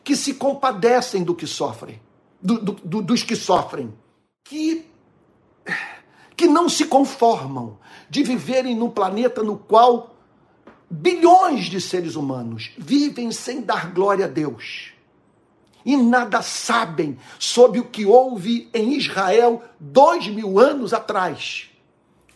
[0.05, 2.01] que se compadecem do que sofrem,
[2.41, 3.93] do, do, do, dos que sofrem,
[4.45, 4.89] que,
[6.38, 7.77] que não se conformam
[8.09, 10.14] de viverem num planeta no qual
[10.89, 14.95] bilhões de seres humanos vivem sem dar glória a Deus
[15.85, 21.69] e nada sabem sobre o que houve em Israel dois mil anos atrás,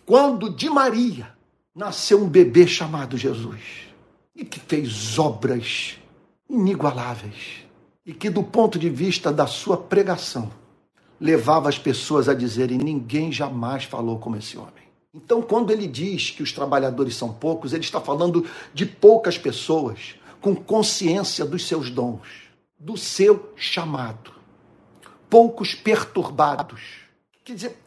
[0.05, 1.33] quando de Maria
[1.73, 3.89] nasceu um bebê chamado Jesus
[4.35, 5.97] e que fez obras
[6.47, 7.65] inigualáveis
[8.05, 10.51] e que, do ponto de vista da sua pregação,
[11.19, 14.88] levava as pessoas a dizerem: ninguém jamais falou como esse homem.
[15.13, 20.15] Então, quando ele diz que os trabalhadores são poucos, ele está falando de poucas pessoas
[20.39, 22.27] com consciência dos seus dons,
[22.77, 24.31] do seu chamado.
[25.29, 26.81] Poucos perturbados.
[27.43, 27.77] Quer dizer,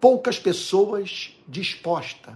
[0.00, 2.34] poucas pessoas dispostas,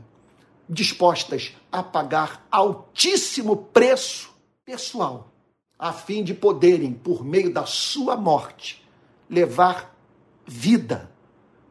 [0.68, 5.32] dispostas a pagar altíssimo preço pessoal,
[5.78, 8.84] a fim de poderem, por meio da sua morte,
[9.30, 9.96] levar
[10.44, 11.10] vida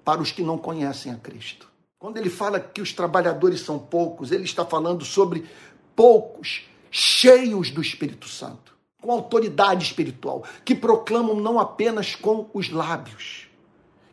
[0.04, 1.71] para os que não conhecem a Cristo.
[2.02, 5.48] Quando ele fala que os trabalhadores são poucos, ele está falando sobre
[5.96, 13.48] poucos cheios do Espírito Santo, com autoridade espiritual, que proclamam não apenas com os lábios,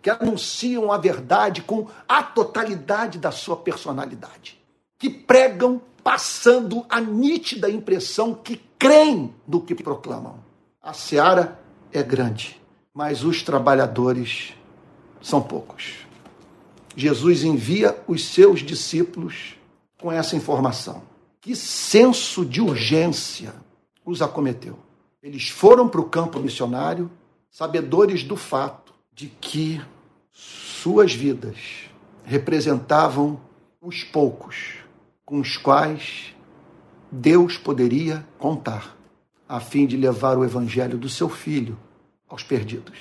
[0.03, 4.61] que anunciam a verdade com a totalidade da sua personalidade,
[4.99, 10.45] que pregam passando a nítida impressão que creem no que proclamam.
[10.83, 11.59] A seara
[11.91, 12.61] é grande,
[12.93, 14.53] mas os trabalhadores
[15.23, 16.07] são poucos.
[16.99, 19.55] Jesus envia os seus discípulos
[20.01, 21.05] com essa informação.
[21.41, 23.55] Que senso de urgência
[24.05, 24.77] os acometeu.
[25.23, 27.09] Eles foram para o campo missionário,
[27.49, 29.81] sabedores do fato de que
[30.33, 31.57] suas vidas
[32.25, 33.41] representavam
[33.81, 34.79] os poucos
[35.25, 36.35] com os quais
[37.13, 38.97] Deus poderia contar,
[39.49, 41.79] a fim de levar o evangelho do seu filho
[42.29, 42.99] aos perdidos.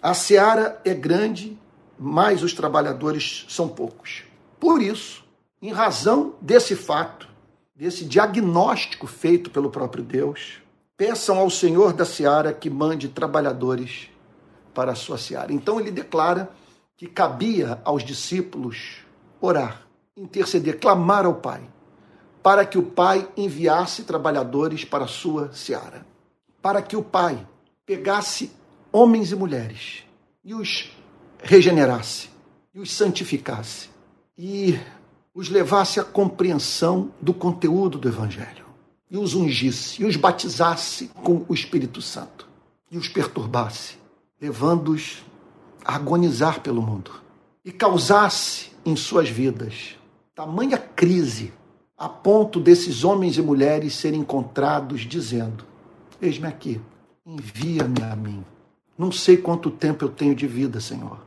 [0.00, 1.58] A seara é grande,
[2.02, 4.22] mas os trabalhadores são poucos.
[4.58, 5.22] Por isso,
[5.60, 7.28] em razão desse fato,
[7.76, 10.62] desse diagnóstico feito pelo próprio Deus,
[10.96, 14.08] peçam ao Senhor da seara que mande trabalhadores
[14.72, 15.52] para a sua seara.
[15.52, 16.50] Então ele declara
[16.96, 19.04] que cabia aos discípulos
[19.38, 19.82] orar,
[20.16, 21.60] interceder, clamar ao Pai,
[22.42, 26.06] para que o Pai enviasse trabalhadores para a sua seara,
[26.62, 27.46] para que o Pai
[27.84, 28.50] pegasse
[28.90, 30.04] homens e mulheres
[30.42, 30.90] e os
[31.42, 32.28] regenerasse,
[32.74, 33.88] e os santificasse,
[34.38, 34.78] e
[35.34, 38.64] os levasse à compreensão do conteúdo do Evangelho,
[39.10, 42.48] e os ungisse, e os batizasse com o Espírito Santo,
[42.90, 43.96] e os perturbasse,
[44.40, 45.24] levando-os
[45.84, 47.12] a agonizar pelo mundo,
[47.64, 49.96] e causasse em suas vidas
[50.40, 51.52] tamanha crise
[51.98, 55.64] a ponto desses homens e mulheres serem encontrados dizendo:
[56.18, 56.80] Eis-me aqui,
[57.26, 58.42] envia-me a mim.
[58.96, 61.18] Não sei quanto tempo eu tenho de vida, Senhor.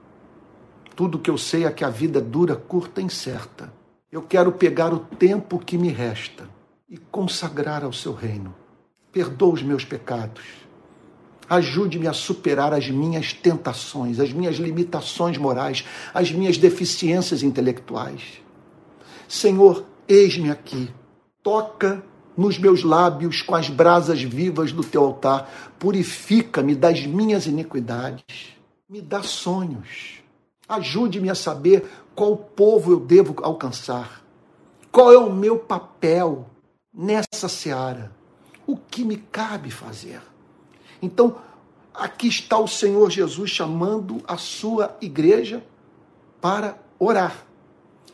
[0.95, 3.73] Tudo que eu sei é que a vida dura, curta e incerta.
[4.11, 6.47] Eu quero pegar o tempo que me resta
[6.87, 8.53] e consagrar ao seu reino.
[9.11, 10.43] Perdoa os meus pecados.
[11.49, 18.39] Ajude-me a superar as minhas tentações, as minhas limitações morais, as minhas deficiências intelectuais.
[19.27, 20.89] Senhor, eis-me aqui.
[21.41, 22.03] Toca
[22.37, 25.73] nos meus lábios com as brasas vivas do teu altar.
[25.79, 28.55] Purifica-me das minhas iniquidades.
[28.87, 30.22] Me dá sonhos.
[30.67, 34.23] Ajude-me a saber qual povo eu devo alcançar.
[34.91, 36.47] Qual é o meu papel
[36.93, 38.11] nessa seara?
[38.65, 40.21] O que me cabe fazer?
[41.01, 41.37] Então,
[41.93, 45.63] aqui está o Senhor Jesus chamando a sua igreja
[46.39, 47.45] para orar.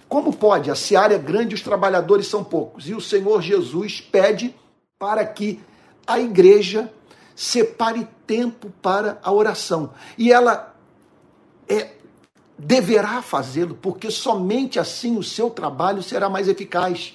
[0.07, 0.71] Como pode?
[0.71, 2.89] A seara é grande os trabalhadores são poucos.
[2.89, 4.55] E o Senhor Jesus pede
[4.97, 5.61] para que
[6.07, 6.91] a igreja
[7.35, 9.93] separe tempo para a oração.
[10.17, 10.75] E ela
[11.67, 11.91] é,
[12.59, 17.13] deverá fazê-lo, porque somente assim o seu trabalho será mais eficaz.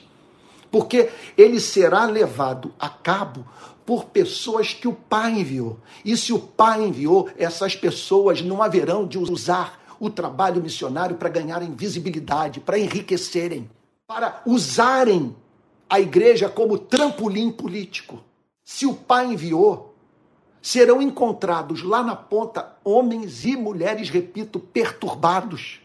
[0.70, 3.46] Porque ele será levado a cabo
[3.86, 5.78] por pessoas que o Pai enviou.
[6.04, 11.28] E se o Pai enviou, essas pessoas não haverão de usar o trabalho missionário para
[11.28, 13.70] ganharem visibilidade, para enriquecerem,
[14.06, 15.36] para usarem
[15.88, 18.24] a igreja como trampolim político.
[18.64, 19.93] Se o Pai enviou,
[20.64, 25.78] serão encontrados lá na ponta homens e mulheres, repito, perturbados,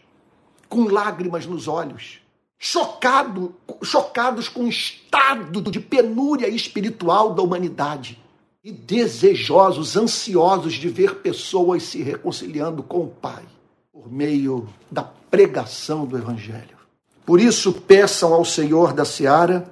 [0.70, 2.20] com lágrimas nos olhos,
[2.58, 8.18] chocado, chocados com o estado de penúria espiritual da humanidade
[8.64, 13.44] e desejosos, ansiosos de ver pessoas se reconciliando com o Pai
[13.92, 16.78] por meio da pregação do Evangelho.
[17.26, 19.70] Por isso, peçam ao Senhor da seara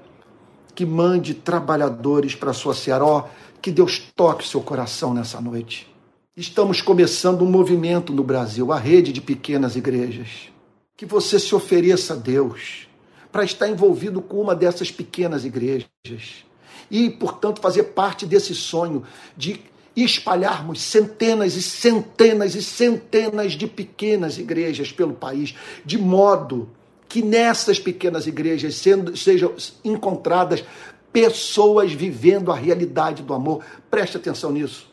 [0.74, 3.04] que mande trabalhadores para a sua seara.
[3.04, 3.24] Oh,
[3.60, 5.86] que Deus toque seu coração nessa noite.
[6.36, 10.50] Estamos começando um movimento no Brasil, a rede de pequenas igrejas.
[10.96, 12.88] Que você se ofereça a Deus
[13.30, 15.86] para estar envolvido com uma dessas pequenas igrejas
[16.90, 19.04] e, portanto, fazer parte desse sonho
[19.36, 19.60] de
[19.96, 26.70] espalharmos centenas e centenas e centenas de pequenas igrejas pelo país, de modo
[27.08, 30.62] que nessas pequenas igrejas sendo, sejam encontradas
[31.12, 33.64] pessoas vivendo a realidade do amor.
[33.90, 34.90] Preste atenção nisso.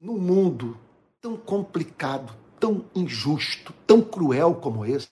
[0.00, 0.76] Num mundo
[1.20, 5.08] tão complicado, tão injusto, tão cruel como esse,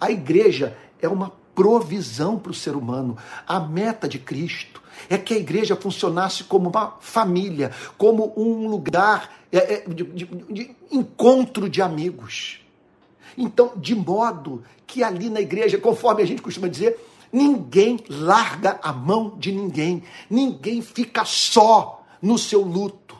[0.00, 3.16] a igreja é uma provisão para o ser humano.
[3.46, 9.38] A meta de Cristo é que a igreja funcionasse como uma família, como um lugar
[9.50, 12.60] é, é, de, de, de encontro de amigos.
[13.36, 16.98] Então, de modo que ali na igreja, conforme a gente costuma dizer,
[17.32, 23.16] ninguém larga a mão de ninguém, ninguém fica só no seu luto,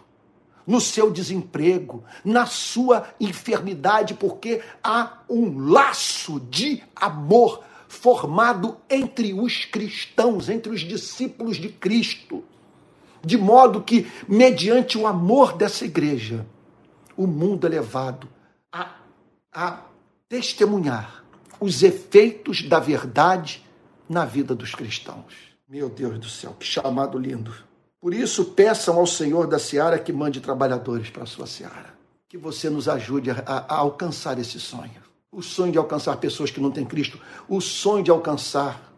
[0.66, 9.64] no seu desemprego, na sua enfermidade, porque há um laço de amor formado entre os
[9.64, 12.44] cristãos, entre os discípulos de Cristo,
[13.24, 16.46] de modo que, mediante o amor dessa igreja,
[17.16, 18.28] o mundo é levado
[18.70, 18.94] a,
[19.52, 19.80] a
[20.28, 21.24] testemunhar
[21.60, 23.66] os efeitos da verdade
[24.08, 25.34] na vida dos cristãos.
[25.68, 27.52] Meu Deus do céu, que chamado lindo.
[28.00, 31.94] Por isso, peçam ao Senhor da seara que mande trabalhadores para a sua seara.
[32.28, 36.60] Que você nos ajude a, a alcançar esse sonho o sonho de alcançar pessoas que
[36.60, 38.92] não têm Cristo, o sonho de alcançar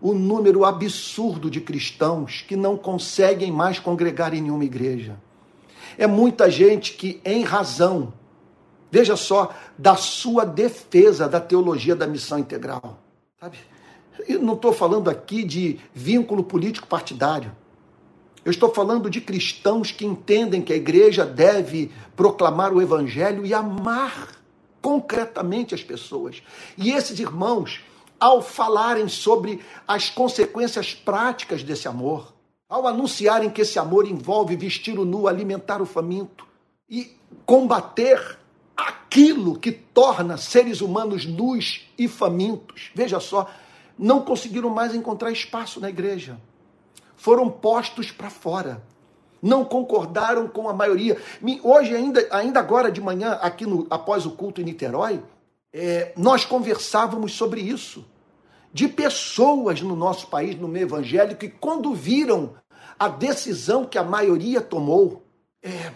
[0.00, 5.16] o número absurdo de cristãos que não conseguem mais congregar em nenhuma igreja.
[5.96, 8.12] É muita gente que, em razão,
[8.90, 13.02] veja só, da sua defesa da teologia da missão integral,
[13.40, 13.58] sabe?
[14.28, 17.54] Eu não estou falando aqui de vínculo político partidário.
[18.44, 23.52] Eu estou falando de cristãos que entendem que a igreja deve proclamar o evangelho e
[23.52, 24.36] amar
[24.80, 26.40] concretamente as pessoas.
[26.78, 27.80] E esses irmãos,
[28.20, 32.32] ao falarem sobre as consequências práticas desse amor,
[32.68, 36.46] ao anunciarem que esse amor envolve vestir o nu, alimentar o faminto
[36.88, 38.38] e combater
[38.76, 42.90] aquilo que torna seres humanos nus e famintos.
[42.94, 43.50] Veja só,
[43.98, 46.38] não conseguiram mais encontrar espaço na igreja.
[47.16, 48.82] Foram postos para fora.
[49.42, 51.16] Não concordaram com a maioria.
[51.62, 55.22] Hoje, ainda, ainda agora de manhã, aqui no, após o culto em Niterói,
[55.72, 58.04] é, nós conversávamos sobre isso.
[58.72, 62.54] De pessoas no nosso país, no meio evangélico, que quando viram
[62.98, 65.22] a decisão que a maioria tomou,
[65.62, 65.92] é,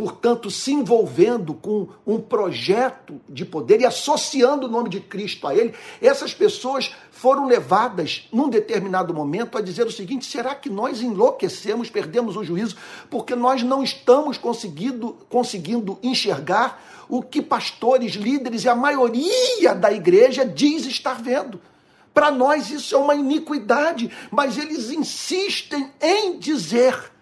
[0.00, 5.54] portanto, se envolvendo com um projeto de poder e associando o nome de Cristo a
[5.54, 11.02] ele, essas pessoas foram levadas, num determinado momento, a dizer o seguinte: será que nós
[11.02, 12.78] enlouquecemos, perdemos o juízo,
[13.10, 19.92] porque nós não estamos conseguindo, conseguindo enxergar o que pastores, líderes e a maioria da
[19.92, 21.60] igreja diz estar vendo?
[22.14, 27.12] Para nós isso é uma iniquidade, mas eles insistem em dizer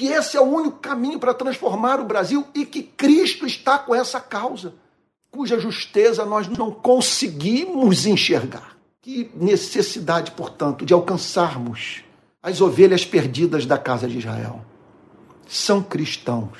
[0.00, 3.94] que esse é o único caminho para transformar o Brasil e que Cristo está com
[3.94, 4.72] essa causa,
[5.30, 8.78] cuja justeza nós não conseguimos enxergar.
[9.02, 12.02] Que necessidade, portanto, de alcançarmos
[12.42, 14.64] as ovelhas perdidas da casa de Israel.
[15.46, 16.56] São cristãos,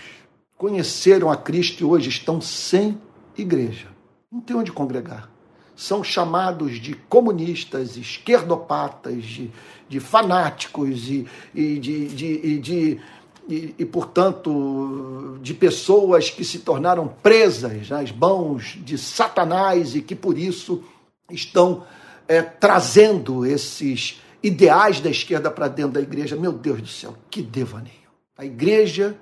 [0.58, 3.00] conheceram a Cristo e hoje estão sem
[3.38, 3.88] igreja.
[4.30, 5.30] Não tem onde congregar.
[5.74, 9.50] São chamados de comunistas, esquerdopatas, de,
[9.88, 13.00] de fanáticos e, e de, de, de
[13.48, 20.14] e, e, portanto, de pessoas que se tornaram presas nas mãos de Satanás e que,
[20.14, 20.82] por isso,
[21.30, 21.84] estão
[22.28, 26.36] é, trazendo esses ideais da esquerda para dentro da igreja.
[26.36, 27.94] Meu Deus do céu, que devaneio!
[28.36, 29.16] A igreja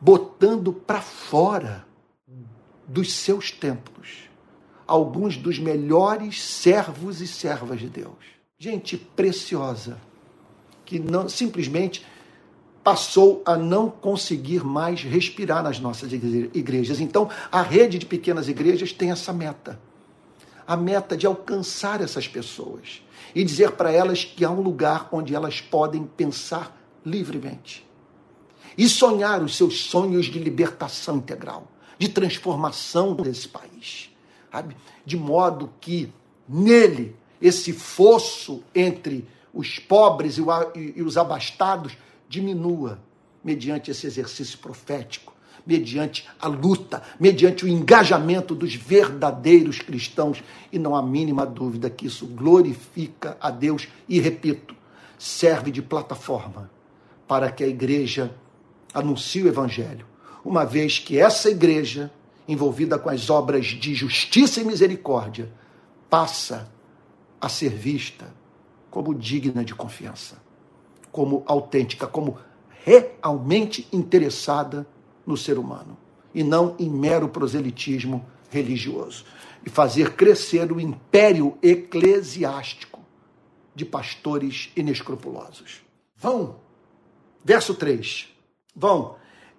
[0.00, 1.84] botando para fora
[2.86, 4.24] dos seus templos
[4.86, 8.12] alguns dos melhores servos e servas de Deus.
[8.58, 9.98] Gente preciosa,
[10.84, 12.04] que não simplesmente
[12.84, 17.00] passou a não conseguir mais respirar nas nossas igrejas.
[17.00, 19.80] Então, a rede de pequenas igrejas tem essa meta.
[20.66, 23.02] A meta de alcançar essas pessoas
[23.34, 27.86] e dizer para elas que há um lugar onde elas podem pensar livremente
[28.76, 31.66] e sonhar os seus sonhos de libertação integral,
[31.98, 34.10] de transformação desse país,
[34.50, 34.76] sabe?
[35.06, 36.12] De modo que
[36.48, 41.96] nele esse fosso entre os pobres e os abastados
[42.34, 42.98] diminua
[43.44, 45.32] mediante esse exercício profético,
[45.64, 50.42] mediante a luta, mediante o engajamento dos verdadeiros cristãos.
[50.72, 54.74] E não há mínima dúvida que isso glorifica a Deus e, repito,
[55.18, 56.70] serve de plataforma
[57.28, 58.34] para que a igreja
[58.92, 60.06] anuncie o evangelho,
[60.44, 62.12] uma vez que essa igreja,
[62.46, 65.50] envolvida com as obras de justiça e misericórdia,
[66.10, 66.70] passa
[67.40, 68.32] a ser vista
[68.90, 70.44] como digna de confiança
[71.14, 72.38] como autêntica, como
[72.84, 74.84] realmente interessada
[75.24, 75.96] no ser humano
[76.34, 79.24] e não em mero proselitismo religioso.
[79.64, 83.00] E fazer crescer o império eclesiástico
[83.76, 85.82] de pastores inescrupulosos.
[86.16, 86.56] Vão,
[87.44, 88.28] verso 3:
[88.74, 89.14] Vão,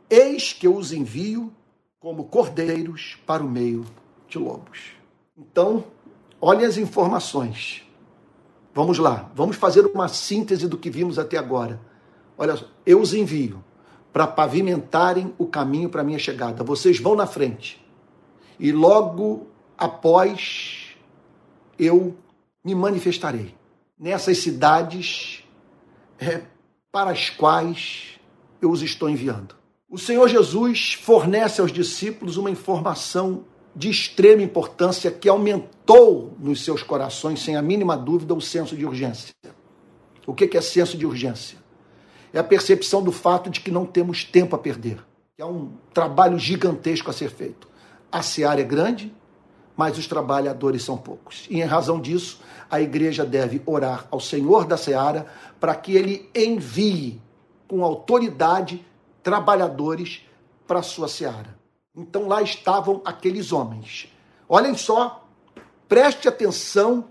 [0.10, 1.54] eis que eu os envio
[2.02, 3.86] como cordeiros para o meio
[4.28, 4.92] de lobos.
[5.38, 5.86] Então,
[6.42, 7.85] olhem as informações
[8.76, 11.80] Vamos lá, vamos fazer uma síntese do que vimos até agora.
[12.38, 13.64] Olha, eu os envio
[14.12, 16.62] para pavimentarem o caminho para minha chegada.
[16.62, 17.82] Vocês vão na frente.
[18.60, 19.48] E logo
[19.78, 20.94] após
[21.80, 22.18] eu
[22.66, 23.56] me manifestarei
[23.98, 25.42] nessas cidades
[26.20, 26.42] é,
[26.92, 28.20] para as quais
[28.62, 29.56] eu os estou enviando.
[29.90, 33.46] O Senhor Jesus fornece aos discípulos uma informação
[33.76, 38.86] de extrema importância que aumentou nos seus corações, sem a mínima dúvida, o senso de
[38.86, 39.36] urgência.
[40.26, 41.58] O que é senso de urgência?
[42.34, 45.04] É a percepção do fato de que não temos tempo a perder.
[45.40, 47.68] Há um trabalho gigantesco a ser feito.
[48.12, 49.14] A seara é grande,
[49.76, 51.46] mas os trabalhadores são poucos.
[51.50, 55.28] E em razão disso, a igreja deve orar ao Senhor da seara
[55.60, 57.22] para que ele envie
[57.68, 58.86] com autoridade
[59.22, 60.22] trabalhadores
[60.66, 61.55] para a sua seara.
[61.96, 64.08] Então lá estavam aqueles homens.
[64.48, 65.26] Olhem só,
[65.88, 67.06] preste atenção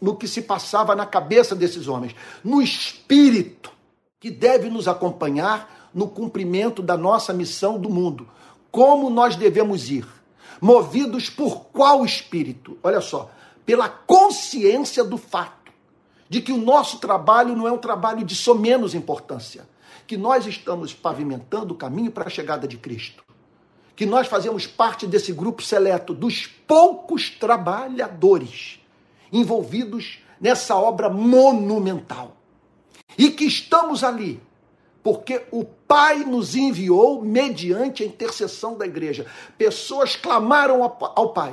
[0.00, 3.70] no que se passava na cabeça desses homens, no espírito
[4.18, 8.28] que deve nos acompanhar no cumprimento da nossa missão do mundo.
[8.70, 10.06] Como nós devemos ir?
[10.60, 12.78] Movidos por qual espírito?
[12.82, 13.30] Olha só,
[13.64, 15.72] pela consciência do fato
[16.28, 19.68] de que o nosso trabalho não é um trabalho de somenos importância,
[20.06, 23.24] que nós estamos pavimentando o caminho para a chegada de Cristo,
[24.00, 28.80] que nós fazemos parte desse grupo seleto dos poucos trabalhadores
[29.30, 32.34] envolvidos nessa obra monumental
[33.18, 34.40] e que estamos ali
[35.02, 39.26] porque o Pai nos enviou mediante a intercessão da igreja.
[39.58, 41.52] Pessoas clamaram ao Pai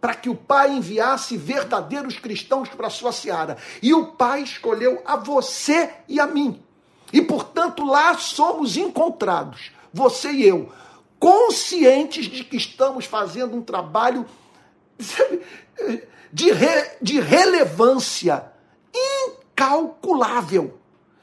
[0.00, 3.56] para que o Pai enviasse verdadeiros cristãos para a sua seara.
[3.82, 6.62] E o Pai escolheu a você e a mim.
[7.12, 10.70] E, portanto, lá somos encontrados, você e eu,
[11.18, 14.26] conscientes de que estamos fazendo um trabalho
[16.32, 18.52] de, re, de relevância
[18.94, 20.78] incalculável.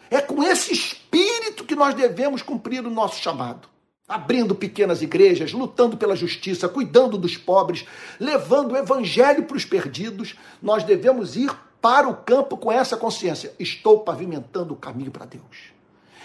[0.10, 3.76] É com esse espírito que nós devemos cumprir o nosso chamado
[4.08, 7.86] abrindo pequenas igrejas, lutando pela justiça, cuidando dos pobres,
[8.20, 13.54] levando o evangelho para os perdidos, nós devemos ir para o campo com essa consciência.
[13.58, 15.74] Estou pavimentando o caminho para Deus.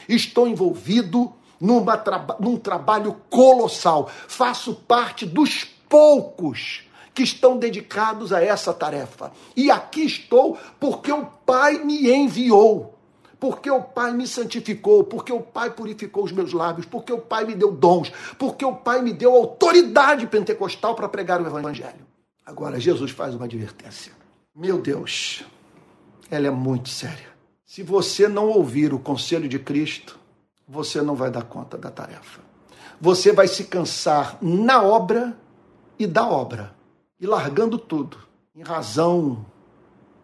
[0.09, 4.09] Estou envolvido numa traba num trabalho colossal.
[4.27, 9.33] Faço parte dos poucos que estão dedicados a essa tarefa.
[9.57, 12.97] E aqui estou porque o Pai me enviou
[13.41, 17.47] porque o Pai me santificou, porque o Pai purificou os meus lábios, porque o Pai
[17.47, 22.07] me deu dons, porque o Pai me deu autoridade pentecostal para pregar o Evangelho.
[22.45, 24.13] Agora, Jesus faz uma advertência.
[24.55, 25.43] Meu Deus,
[26.31, 27.31] ela é muito séria.
[27.65, 30.20] Se você não ouvir o conselho de Cristo,
[30.71, 32.41] você não vai dar conta da tarefa.
[33.01, 35.37] Você vai se cansar na obra
[35.99, 36.73] e da obra,
[37.19, 38.17] e largando tudo,
[38.55, 39.45] em razão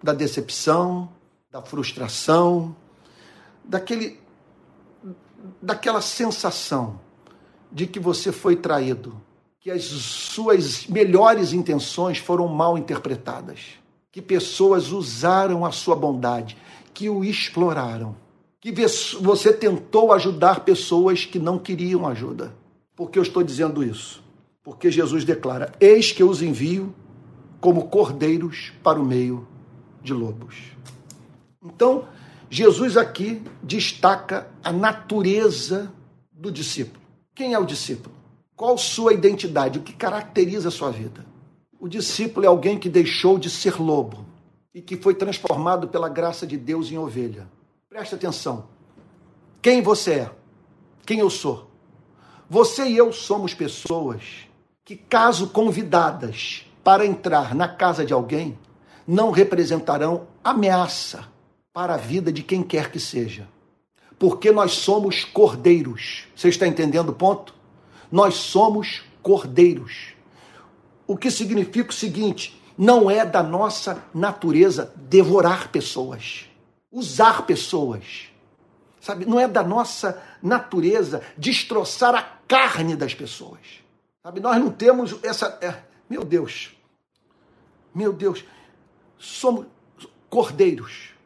[0.01, 1.11] da decepção,
[1.51, 2.76] da frustração,
[3.64, 4.20] daquele,
[5.61, 7.01] daquela sensação
[7.72, 9.20] de que você foi traído,
[9.59, 13.74] que as suas melhores intenções foram mal interpretadas,
[14.12, 16.57] que pessoas usaram a sua bondade,
[16.94, 18.14] que o exploraram,
[18.73, 22.53] que você tentou ajudar pessoas que não queriam ajuda.
[22.97, 24.23] Por que eu estou dizendo isso?
[24.62, 26.95] Porque Jesus declara: Eis que eu os envio
[27.61, 29.47] como cordeiros para o meio
[30.03, 30.57] de lobos.
[31.64, 32.09] Então,
[32.51, 35.93] Jesus aqui destaca a natureza
[36.33, 37.05] do discípulo.
[37.35, 38.14] Quem é o discípulo?
[38.57, 39.79] Qual sua identidade?
[39.79, 41.25] O que caracteriza a sua vida?
[41.79, 44.25] O discípulo é alguém que deixou de ser lobo
[44.75, 47.47] e que foi transformado pela graça de Deus em ovelha.
[47.97, 48.66] Preste atenção.
[49.62, 50.30] Quem você é?
[51.07, 51.70] Quem eu sou?
[52.47, 54.20] Você e eu somos pessoas
[54.84, 58.59] que, caso convidadas para entrar na casa de alguém,
[59.09, 61.26] não representarão ameaça
[61.72, 63.49] para a vida de quem quer que seja.
[64.18, 66.24] Porque nós somos cordeiros.
[66.36, 67.55] Você está entendendo o ponto?
[68.12, 70.09] Nós somos cordeiros.
[71.07, 76.44] O que significa o seguinte: não é da nossa natureza devorar pessoas,
[76.91, 78.28] usar pessoas.
[79.01, 83.61] Sabe, não é da nossa natureza destroçar a carne das pessoas.
[84.22, 86.70] Sabe, nós não temos essa, é, meu Deus.
[87.95, 88.45] Meu Deus,
[89.18, 89.66] somos
[90.28, 91.16] cordeiros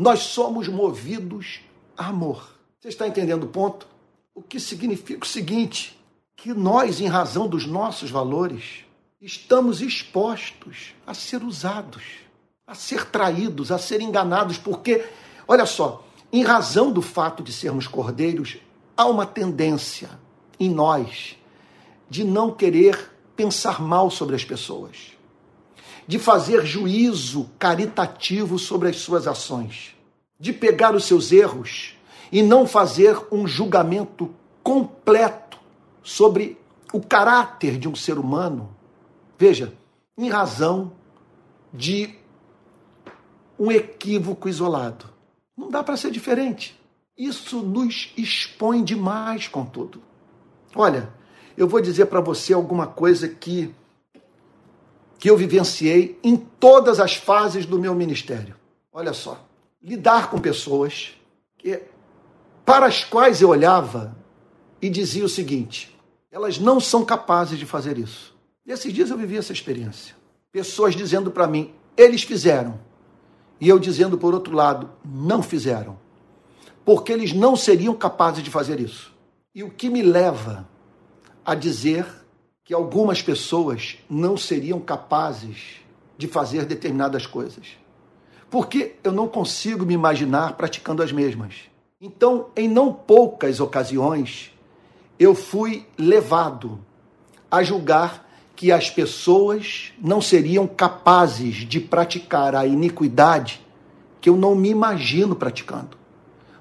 [0.00, 1.60] nós somos movidos
[1.94, 2.58] a amor.
[2.80, 3.86] Você está entendendo o ponto?
[4.34, 6.02] O que significa o seguinte:
[6.34, 8.86] que nós, em razão dos nossos valores,
[9.20, 12.02] estamos expostos a ser usados,
[12.70, 15.04] a ser traídos, a ser enganados, porque,
[15.48, 18.58] olha só, em razão do fato de sermos cordeiros,
[18.96, 20.08] há uma tendência
[20.58, 21.36] em nós
[22.08, 25.18] de não querer pensar mal sobre as pessoas
[26.06, 29.96] de fazer juízo caritativo sobre as suas ações,
[30.40, 31.94] de pegar os seus erros
[32.32, 34.28] e não fazer um julgamento
[34.60, 35.58] completo
[36.02, 36.58] sobre
[36.92, 38.74] o caráter de um ser humano.
[39.38, 39.72] Veja,
[40.18, 40.92] em razão
[41.72, 42.19] de
[43.60, 45.04] um equívoco isolado.
[45.54, 46.80] Não dá para ser diferente.
[47.16, 50.02] Isso nos expõe demais, contudo.
[50.74, 51.12] Olha,
[51.58, 53.74] eu vou dizer para você alguma coisa que
[55.18, 58.56] que eu vivenciei em todas as fases do meu ministério.
[58.90, 59.46] Olha só,
[59.82, 61.14] lidar com pessoas
[61.58, 61.82] que,
[62.64, 64.16] para as quais eu olhava
[64.80, 65.94] e dizia o seguinte:
[66.32, 68.34] elas não são capazes de fazer isso.
[68.64, 70.16] E esses dias eu vivi essa experiência.
[70.50, 72.80] Pessoas dizendo para mim, eles fizeram.
[73.60, 75.98] E eu dizendo por outro lado, não fizeram.
[76.84, 79.12] Porque eles não seriam capazes de fazer isso.
[79.54, 80.66] E o que me leva
[81.44, 82.06] a dizer
[82.64, 85.80] que algumas pessoas não seriam capazes
[86.16, 87.76] de fazer determinadas coisas.
[88.50, 91.70] porque eu não consigo me imaginar praticando as mesmas.
[92.00, 94.52] Então, em não poucas ocasiões,
[95.18, 96.80] eu fui levado
[97.50, 98.28] a julgar
[98.60, 103.66] que as pessoas não seriam capazes de praticar a iniquidade
[104.20, 105.96] que eu não me imagino praticando,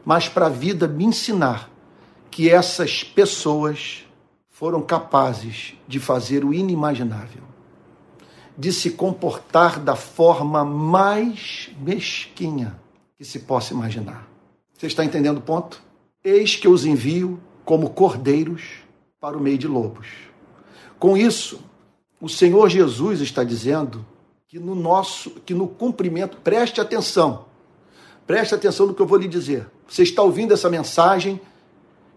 [0.06, 1.70] mas para a vida me ensinar
[2.32, 4.08] que essas pessoas
[4.47, 7.43] foram capazes de fazer o inimaginável,
[8.58, 12.80] de se comportar da forma mais mesquinha
[13.18, 14.26] que se possa imaginar.
[14.74, 15.84] Você está entendendo o ponto?
[16.24, 18.86] Eis que os envio como cordeiros
[19.20, 20.08] para o meio de lobos.
[20.97, 21.68] Com isso,
[22.22, 24.05] o Senhor Jesus está dizendo
[24.47, 27.45] que no nosso, que no cumprimento, preste atenção.
[28.26, 29.67] Preste atenção no que eu vou lhe dizer.
[29.88, 31.39] Você está ouvindo essa mensagem?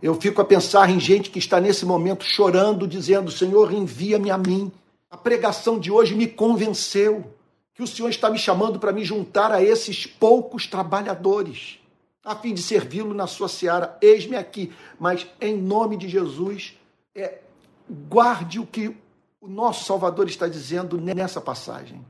[0.02, 4.36] Eu fico a pensar em gente que está nesse momento chorando, dizendo: Senhor, envia-me a
[4.36, 4.72] mim.
[5.10, 7.32] A pregação de hoje me convenceu
[7.74, 11.78] que o Senhor está me chamando para me juntar a esses poucos trabalhadores,
[12.24, 13.96] a fim de servi-lo na sua seara.
[14.02, 14.72] Eis-me aqui.
[14.98, 16.76] Mas, em nome de Jesus,
[17.14, 17.38] é,
[18.08, 18.96] guarde o que
[19.42, 22.00] o nosso Salvador está dizendo nessa passagem.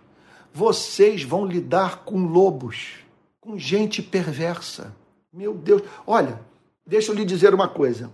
[0.53, 2.97] Vocês vão lidar com lobos,
[3.41, 4.95] com gente perversa.
[5.33, 6.39] Meu Deus, olha,
[6.87, 8.12] deixa eu lhe dizer uma coisa.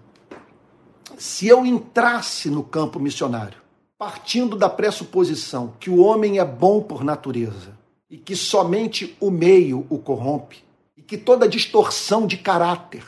[1.19, 3.59] Se eu entrasse no campo missionário,
[3.99, 7.77] partindo da pressuposição que o homem é bom por natureza
[8.09, 10.65] e que somente o meio o corrompe,
[10.97, 13.05] e que toda distorção de caráter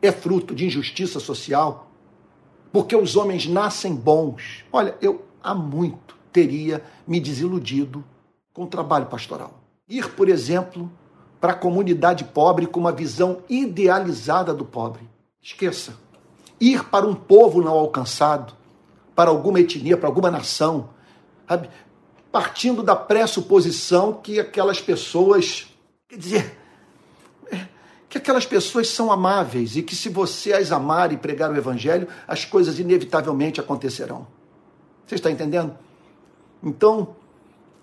[0.00, 1.87] é fruto de injustiça social,
[2.72, 4.64] porque os homens nascem bons.
[4.72, 8.04] Olha, eu há muito teria me desiludido
[8.52, 9.54] com o trabalho pastoral.
[9.88, 10.90] Ir, por exemplo,
[11.40, 15.08] para a comunidade pobre com uma visão idealizada do pobre.
[15.42, 15.96] Esqueça.
[16.60, 18.54] Ir para um povo não alcançado,
[19.14, 20.90] para alguma etnia, para alguma nação,
[21.48, 21.68] sabe?
[22.30, 25.66] partindo da pressuposição que aquelas pessoas,
[26.06, 26.57] quer dizer,
[28.08, 32.08] que aquelas pessoas são amáveis e que se você as amar e pregar o evangelho,
[32.26, 34.26] as coisas inevitavelmente acontecerão.
[35.06, 35.76] Você está entendendo?
[36.62, 37.16] Então,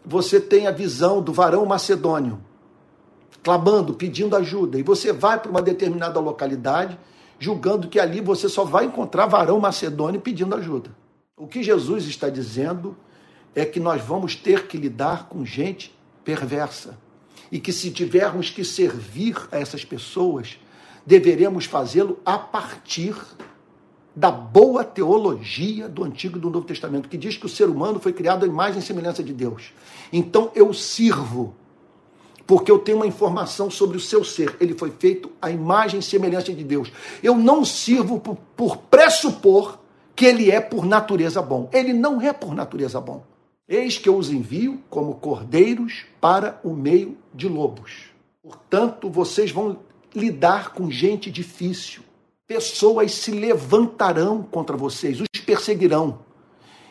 [0.04, 2.40] você tem a visão do varão macedônio,
[3.44, 6.98] clamando, pedindo ajuda, e você vai para uma determinada localidade,
[7.38, 10.90] julgando que ali você só vai encontrar varão macedônio pedindo ajuda.
[11.38, 12.96] O que Jesus está dizendo
[13.54, 16.98] é que nós vamos ter que lidar com gente perversa
[17.52, 20.58] e que se tivermos que servir a essas pessoas,
[21.06, 23.16] deveremos fazê-lo a partir
[24.16, 28.00] da boa teologia do Antigo e do Novo Testamento, que diz que o ser humano
[28.00, 29.74] foi criado à imagem e semelhança de Deus.
[30.12, 31.54] Então eu sirvo,
[32.48, 34.56] porque eu tenho uma informação sobre o seu ser.
[34.60, 36.92] Ele foi feito à imagem e semelhança de Deus.
[37.22, 39.80] Eu não sirvo por, por pressupor
[40.16, 41.70] que ele é por natureza bom.
[41.74, 43.35] Ele não é por natureza bom.
[43.68, 48.10] Eis que eu os envio como cordeiros para o meio de lobos.
[48.44, 49.80] Portanto, vocês vão
[50.14, 52.04] lidar com gente difícil.
[52.46, 56.20] Pessoas se levantarão contra vocês, os perseguirão.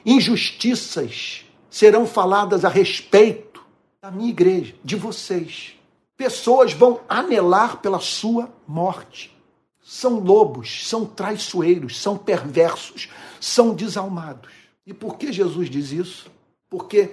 [0.04, 3.64] Injustiças serão faladas a respeito
[4.02, 5.74] da minha igreja, de vocês.
[6.16, 9.32] Pessoas vão anelar pela sua morte.
[9.80, 13.08] São lobos, são traiçoeiros, são perversos,
[13.40, 14.50] são desalmados.
[14.84, 16.33] E por que Jesus diz isso?
[16.74, 17.12] Porque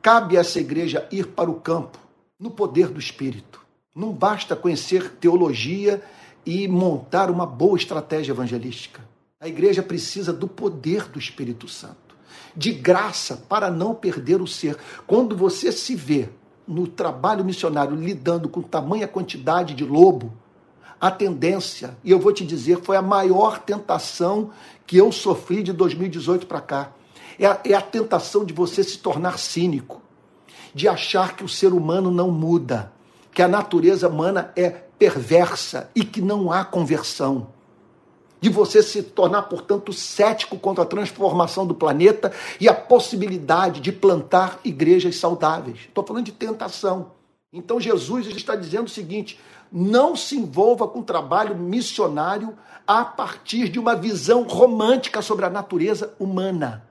[0.00, 1.98] cabe a essa igreja ir para o campo
[2.38, 3.60] no poder do Espírito.
[3.92, 6.00] Não basta conhecer teologia
[6.46, 9.02] e montar uma boa estratégia evangelística.
[9.40, 12.14] A igreja precisa do poder do Espírito Santo,
[12.54, 14.78] de graça para não perder o ser.
[15.08, 16.28] Quando você se vê
[16.64, 20.32] no trabalho missionário lidando com tamanha quantidade de lobo,
[21.00, 24.52] a tendência, e eu vou te dizer, foi a maior tentação
[24.86, 26.92] que eu sofri de 2018 para cá
[27.40, 30.02] é a, é a tentação de você se tornar cínico,
[30.74, 32.92] de achar que o ser humano não muda,
[33.32, 37.48] que a natureza humana é perversa e que não há conversão.
[38.42, 42.30] De você se tornar, portanto, cético contra a transformação do planeta
[42.60, 45.78] e a possibilidade de plantar igrejas saudáveis.
[45.88, 47.12] Estou falando de tentação.
[47.52, 49.38] Então Jesus está dizendo o seguinte:
[49.72, 56.14] não se envolva com trabalho missionário a partir de uma visão romântica sobre a natureza
[56.18, 56.89] humana.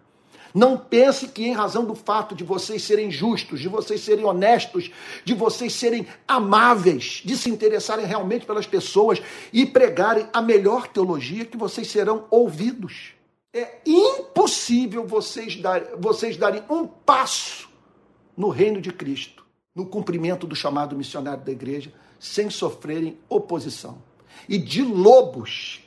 [0.54, 4.90] Não pense que, em razão do fato de vocês serem justos, de vocês serem honestos,
[5.24, 9.22] de vocês serem amáveis, de se interessarem realmente pelas pessoas
[9.54, 13.14] e pregarem a melhor teologia, que vocês serão ouvidos.
[13.54, 17.70] É impossível vocês, dar, vocês darem um passo
[18.36, 19.46] no reino de Cristo,
[19.76, 24.02] no cumprimento do chamado missionário da igreja, sem sofrerem oposição.
[24.48, 25.82] E de lobos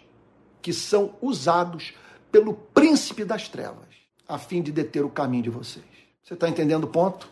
[0.61, 1.93] que são usados
[2.31, 5.85] pelo príncipe das trevas a fim de deter o caminho de vocês.
[6.23, 7.29] Você está entendendo o ponto?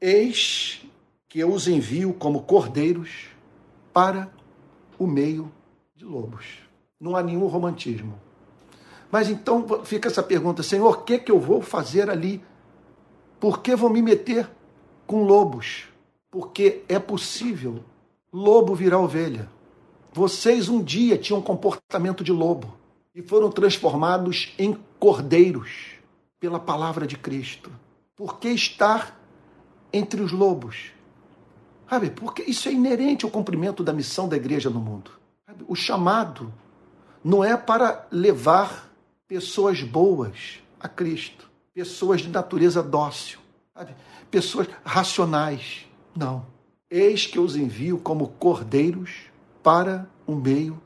[0.00, 0.82] Eis
[1.28, 3.28] que eu os envio como cordeiros
[3.92, 4.30] para
[4.98, 5.50] o meio
[5.94, 6.44] de lobos.
[7.00, 8.20] Não há nenhum romantismo.
[9.10, 12.42] Mas então fica essa pergunta: Senhor, o que, que eu vou fazer ali?
[13.40, 14.48] Por que vou me meter
[15.06, 15.84] com lobos?
[16.30, 17.82] Porque é possível
[18.32, 19.48] lobo virar ovelha.
[20.12, 22.76] Vocês um dia tinham comportamento de lobo
[23.14, 25.95] e foram transformados em cordeiros
[26.46, 27.72] pela palavra de Cristo.
[28.14, 29.18] Por que estar
[29.92, 30.92] entre os lobos?
[31.90, 35.10] Sabe, porque isso é inerente ao cumprimento da missão da igreja no mundo.
[35.44, 36.54] Sabe, o chamado
[37.24, 38.92] não é para levar
[39.26, 43.40] pessoas boas a Cristo, pessoas de natureza dócil,
[43.74, 43.96] sabe,
[44.30, 45.84] pessoas racionais.
[46.14, 46.46] Não.
[46.88, 49.10] Eis que os envio como cordeiros
[49.64, 50.80] para o meio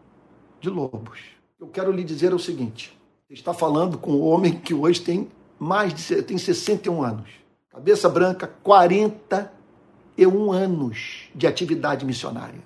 [0.59, 1.21] de lobos.
[1.59, 2.99] Eu quero lhe dizer o seguinte:
[3.29, 5.29] está falando com um homem que hoje tem
[5.61, 7.29] mais de tem 61 anos.
[7.71, 12.63] Cabeça branca, 41 anos de atividade missionária.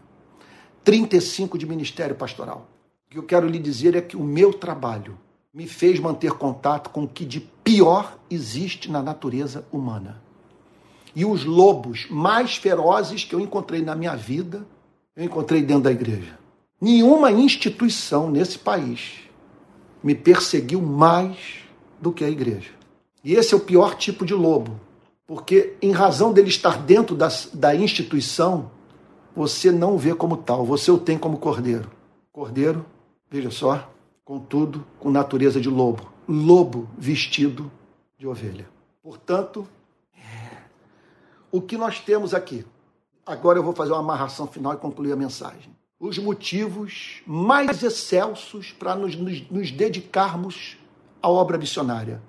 [0.85, 2.69] 35 de ministério pastoral.
[3.09, 5.19] O que eu quero lhe dizer é que o meu trabalho
[5.53, 10.23] me fez manter contato com o que de pior existe na natureza humana.
[11.17, 14.65] E os lobos mais ferozes que eu encontrei na minha vida,
[15.17, 16.39] eu encontrei dentro da igreja.
[16.81, 19.21] Nenhuma instituição nesse país
[20.03, 21.65] me perseguiu mais
[22.01, 22.84] do que a igreja.
[23.25, 24.79] E esse é o pior tipo de lobo,
[25.27, 28.71] porque em razão dele estar dentro da, da instituição,
[29.35, 31.91] você não o vê como tal, você o tem como cordeiro.
[32.31, 32.85] Cordeiro,
[33.31, 33.91] veja só,
[34.27, 36.13] contudo, com natureza de lobo.
[36.29, 37.73] Lobo vestido
[38.19, 38.69] de ovelha.
[39.03, 39.67] Portanto,
[41.51, 42.65] o que nós temos aqui?
[43.25, 45.75] Agora eu vou fazer uma amarração final e concluir a mensagem.
[45.99, 50.77] Os motivos mais excelsos para nos, nos, nos dedicarmos
[51.23, 52.21] à obra missionária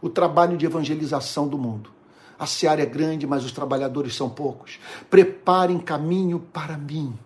[0.00, 1.90] o trabalho de evangelização do mundo.
[2.38, 4.78] A seara é grande, mas os trabalhadores são poucos.
[5.08, 7.18] Preparem caminho para mim,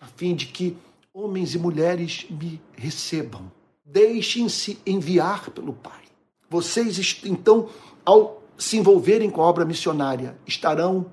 [0.00, 0.76] a fim de que
[1.14, 3.50] homens e mulheres me recebam.
[3.84, 6.02] Deixem-se enviar pelo Pai.
[6.50, 7.68] Vocês, então,
[8.04, 11.06] ao se envolverem com a obra missionária, estarão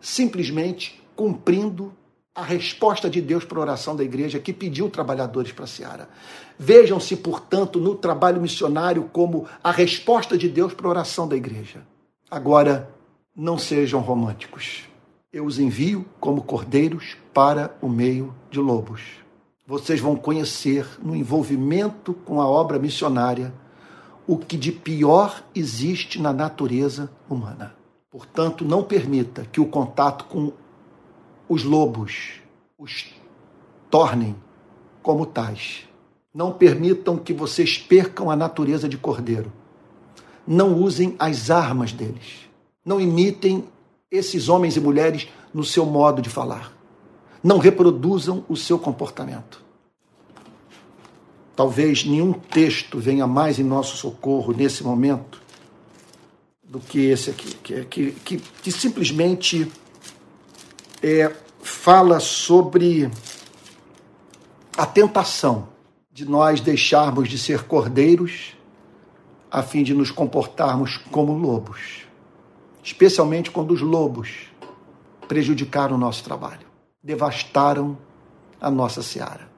[0.00, 1.92] simplesmente cumprindo
[2.34, 6.08] a resposta de Deus para a oração da igreja que pediu trabalhadores para a seara.
[6.58, 11.82] Vejam-se, portanto, no trabalho missionário como a resposta de Deus para a oração da igreja.
[12.30, 12.94] Agora,
[13.34, 14.84] não sejam românticos.
[15.32, 19.02] Eu os envio como cordeiros para o meio de lobos.
[19.66, 23.52] Vocês vão conhecer no envolvimento com a obra missionária
[24.26, 27.74] o que de pior existe na natureza humana.
[28.10, 30.52] Portanto, não permita que o contato com
[31.50, 32.40] os lobos
[32.78, 33.06] os
[33.90, 34.36] tornem
[35.02, 35.84] como tais.
[36.32, 39.52] Não permitam que vocês percam a natureza de cordeiro.
[40.46, 42.48] Não usem as armas deles.
[42.84, 43.64] Não imitem
[44.08, 46.72] esses homens e mulheres no seu modo de falar.
[47.42, 49.60] Não reproduzam o seu comportamento.
[51.56, 55.42] Talvez nenhum texto venha mais em nosso socorro nesse momento
[56.62, 59.68] do que esse aqui, que, que, que, que simplesmente
[61.02, 63.10] é, fala sobre
[64.76, 65.68] a tentação
[66.12, 68.56] de nós deixarmos de ser cordeiros
[69.50, 72.06] a fim de nos comportarmos como lobos,
[72.82, 74.50] especialmente quando os lobos
[75.26, 76.66] prejudicaram o nosso trabalho,
[77.02, 77.98] devastaram
[78.60, 79.48] a nossa seara.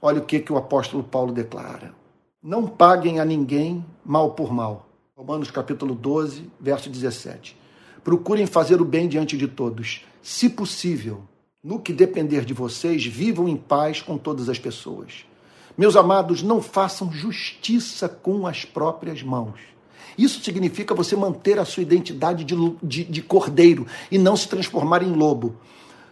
[0.00, 1.94] Olha o que, que o apóstolo Paulo declara:
[2.42, 4.86] Não paguem a ninguém mal por mal.
[5.16, 7.57] Romanos capítulo 12, verso 17.
[8.08, 11.24] Procurem fazer o bem diante de todos, se possível.
[11.62, 15.26] No que depender de vocês, vivam em paz com todas as pessoas.
[15.76, 19.60] Meus amados, não façam justiça com as próprias mãos.
[20.16, 25.02] Isso significa você manter a sua identidade de, de, de, cordeiro e não se transformar
[25.02, 25.56] em lobo.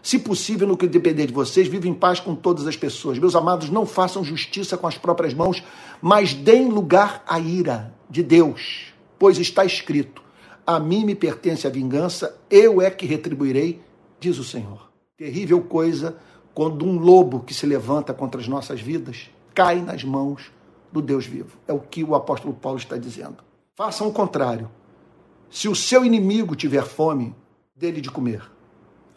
[0.03, 3.18] Se possível, no que depender de vocês, vivam em paz com todas as pessoas.
[3.18, 5.64] Meus amados, não façam justiça com as próprias mãos,
[6.03, 8.88] mas deem lugar à ira de Deus,
[9.18, 10.25] pois está escrito:
[10.66, 13.80] A mim me pertence a vingança, eu é que retribuirei,
[14.18, 14.90] diz o Senhor.
[15.16, 16.16] Terrível coisa
[16.52, 20.50] quando um lobo que se levanta contra as nossas vidas cai nas mãos
[20.90, 21.56] do Deus vivo.
[21.68, 23.36] É o que o apóstolo Paulo está dizendo.
[23.76, 24.68] Façam o contrário.
[25.48, 27.32] Se o seu inimigo tiver fome,
[27.76, 28.42] dele de comer.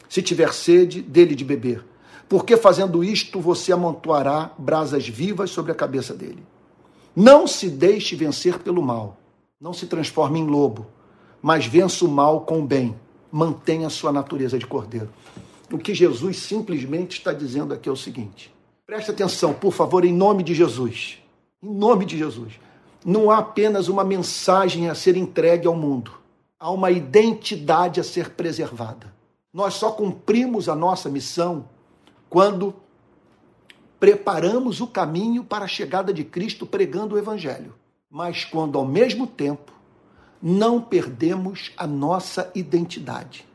[0.08, 1.84] Se tiver sede, dele de beber.
[2.28, 6.44] Porque fazendo isto, você amontoará brasas vivas sobre a cabeça dele.
[7.16, 9.18] Não se deixe vencer pelo mal.
[9.60, 10.86] Não se transforme em lobo,
[11.42, 12.96] mas vença o mal com o bem.
[13.32, 15.10] Mantenha sua natureza de cordeiro.
[15.72, 18.54] O que Jesus simplesmente está dizendo aqui é o seguinte:
[18.86, 21.20] Preste atenção, por favor, em nome de Jesus.
[21.62, 22.54] Em nome de Jesus.
[23.06, 26.12] Não há apenas uma mensagem a ser entregue ao mundo.
[26.60, 29.14] Há uma identidade a ser preservada.
[29.54, 31.66] Nós só cumprimos a nossa missão
[32.30, 32.74] quando
[34.00, 37.76] preparamos o caminho para a chegada de Cristo pregando o Evangelho,
[38.10, 39.74] mas quando ao mesmo tempo
[40.42, 43.50] não perdemos a nossa identidade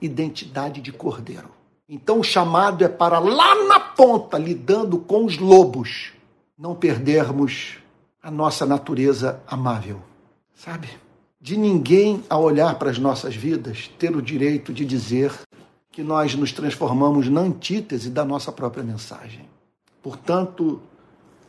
[0.00, 1.50] identidade de cordeiro.
[1.88, 6.12] Então o chamado é para lá na ponta, lidando com os lobos,
[6.56, 7.78] não perdermos
[8.22, 10.00] a nossa natureza amável,
[10.54, 10.88] sabe?
[11.40, 15.32] De ninguém a olhar para as nossas vidas ter o direito de dizer
[15.90, 19.48] que nós nos transformamos na antítese da nossa própria mensagem.
[20.02, 20.82] Portanto,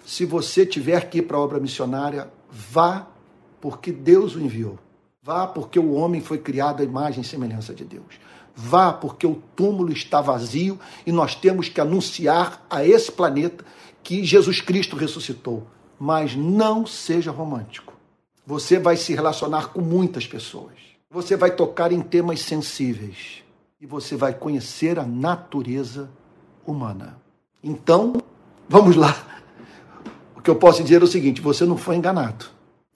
[0.06, 3.08] se você tiver que ir para a obra missionária, vá
[3.60, 4.78] porque Deus o enviou.
[5.22, 8.20] Vá porque o homem foi criado à imagem e semelhança de Deus.
[8.56, 13.64] Vá porque o túmulo está vazio e nós temos que anunciar a esse planeta
[14.02, 15.68] que Jesus Cristo ressuscitou.
[16.00, 17.94] Mas não seja romântico.
[18.46, 20.74] Você vai se relacionar com muitas pessoas.
[21.12, 23.44] Você vai tocar em temas sensíveis.
[23.82, 26.10] E você vai conhecer a natureza
[26.66, 27.18] humana.
[27.64, 28.14] Então,
[28.68, 29.42] vamos lá.
[30.36, 32.46] O que eu posso dizer é o seguinte: você não foi enganado.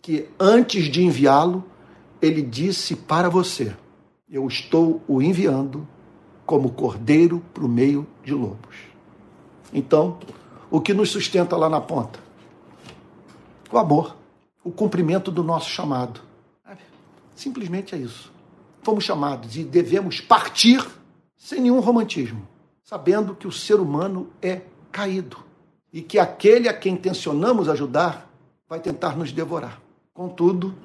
[0.03, 1.63] Que antes de enviá-lo,
[2.21, 3.75] ele disse para você:
[4.29, 5.87] Eu estou o enviando
[6.45, 8.75] como cordeiro para o meio de lobos.
[9.73, 10.19] Então,
[10.69, 12.19] o que nos sustenta lá na ponta?
[13.71, 14.15] O amor
[14.63, 16.21] o cumprimento do nosso chamado.
[17.35, 18.31] Simplesmente é isso.
[18.81, 20.85] Fomos chamados e devemos partir
[21.35, 22.47] sem nenhum romantismo,
[22.83, 25.37] sabendo que o ser humano é caído
[25.91, 28.29] e que aquele a quem intencionamos ajudar
[28.69, 29.81] vai tentar nos devorar.
[30.13, 30.75] Contudo,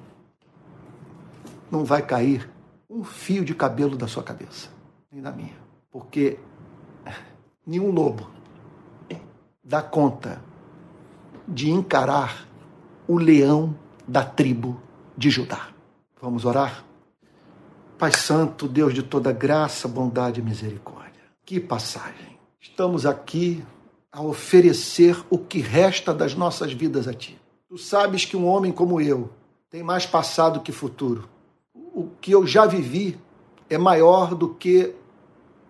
[1.70, 2.48] não vai cair
[2.88, 4.70] um fio de cabelo da sua cabeça,
[5.12, 5.56] nem da minha,
[5.90, 6.38] porque
[7.66, 8.28] nenhum lobo
[9.62, 10.42] dá conta
[11.46, 12.48] de encarar
[13.06, 13.76] o leão
[14.06, 14.80] da tribo
[15.14, 15.68] de Judá.
[16.20, 16.82] Vamos orar?
[17.98, 21.22] Pai Santo, Deus de toda graça, bondade e misericórdia.
[21.44, 22.38] Que passagem.
[22.58, 23.62] Estamos aqui
[24.10, 27.37] a oferecer o que resta das nossas vidas a Ti.
[27.68, 29.28] Tu sabes que um homem como eu
[29.68, 31.28] tem mais passado que futuro.
[31.74, 33.18] O que eu já vivi
[33.68, 34.94] é maior do que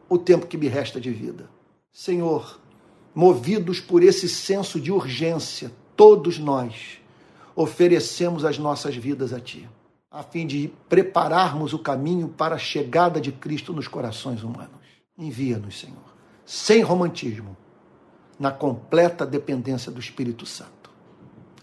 [0.08, 1.50] o tempo que me resta de vida.
[1.92, 2.60] Senhor,
[3.12, 6.98] movidos por esse senso de urgência, todos nós
[7.56, 9.68] oferecemos as nossas vidas a Ti,
[10.08, 14.70] a fim de prepararmos o caminho para a chegada de Cristo nos corações humanos.
[15.18, 16.14] Envia-nos, Senhor,
[16.46, 17.56] sem romantismo,
[18.38, 20.77] na completa dependência do Espírito Santo.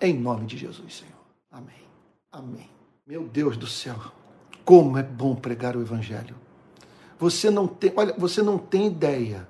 [0.02, 1.14] Em nome de Jesus, Senhor.
[1.52, 1.88] Amém.
[2.32, 2.70] Amém.
[3.08, 3.96] Meu Deus do céu,
[4.64, 6.36] como é bom pregar o Evangelho.
[7.20, 9.48] Você não tem, olha, você não tem ideia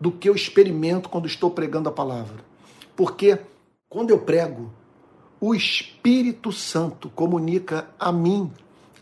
[0.00, 2.44] do que eu experimento quando estou pregando a palavra.
[2.96, 3.38] Porque
[3.88, 4.72] quando eu prego,
[5.40, 8.50] o Espírito Santo comunica a mim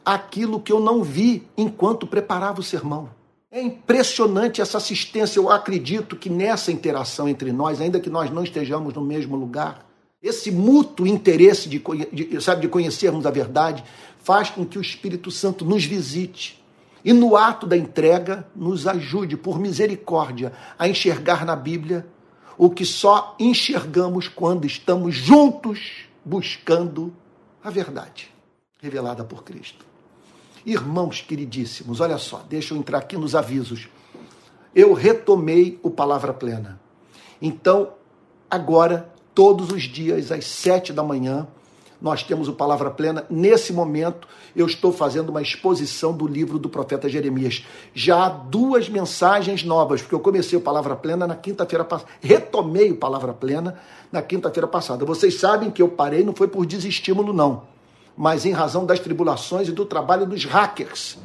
[0.05, 3.11] aquilo que eu não vi enquanto preparava o sermão.
[3.51, 5.38] É impressionante essa assistência.
[5.38, 9.89] Eu acredito que nessa interação entre nós, ainda que nós não estejamos no mesmo lugar,
[10.22, 13.82] esse mútuo interesse de, de, sabe, de conhecermos a verdade
[14.18, 16.62] faz com que o Espírito Santo nos visite
[17.02, 22.06] e no ato da entrega nos ajude, por misericórdia, a enxergar na Bíblia
[22.58, 27.14] o que só enxergamos quando estamos juntos buscando
[27.64, 28.30] a verdade
[28.78, 29.86] revelada por Cristo.
[30.64, 33.88] Irmãos queridíssimos, olha só, deixa eu entrar aqui nos avisos.
[34.74, 36.78] Eu retomei o Palavra Plena.
[37.40, 37.94] Então,
[38.50, 41.47] agora, todos os dias, às sete da manhã,
[42.01, 43.26] nós temos o Palavra Plena.
[43.28, 44.26] Nesse momento,
[44.57, 47.64] eu estou fazendo uma exposição do livro do profeta Jeremias.
[47.95, 52.91] Já há duas mensagens novas, porque eu comecei o Palavra Plena na quinta-feira passada, retomei
[52.91, 53.78] o Palavra Plena
[54.11, 55.05] na quinta-feira passada.
[55.05, 57.64] Vocês sabem que eu parei, não foi por desestímulo, não,
[58.16, 61.18] mas em razão das tribulações e do trabalho dos hackers,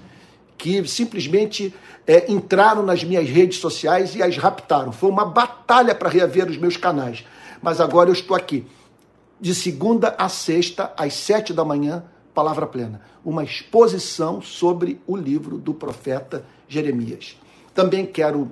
[0.57, 1.73] que simplesmente
[2.05, 4.91] é, entraram nas minhas redes sociais e as raptaram.
[4.91, 7.23] Foi uma batalha para reaver os meus canais.
[7.65, 8.63] Mas agora eu estou aqui
[9.41, 13.01] de segunda a sexta, às sete da manhã, Palavra Plena.
[13.25, 17.35] Uma exposição sobre o livro do profeta Jeremias.
[17.73, 18.51] Também quero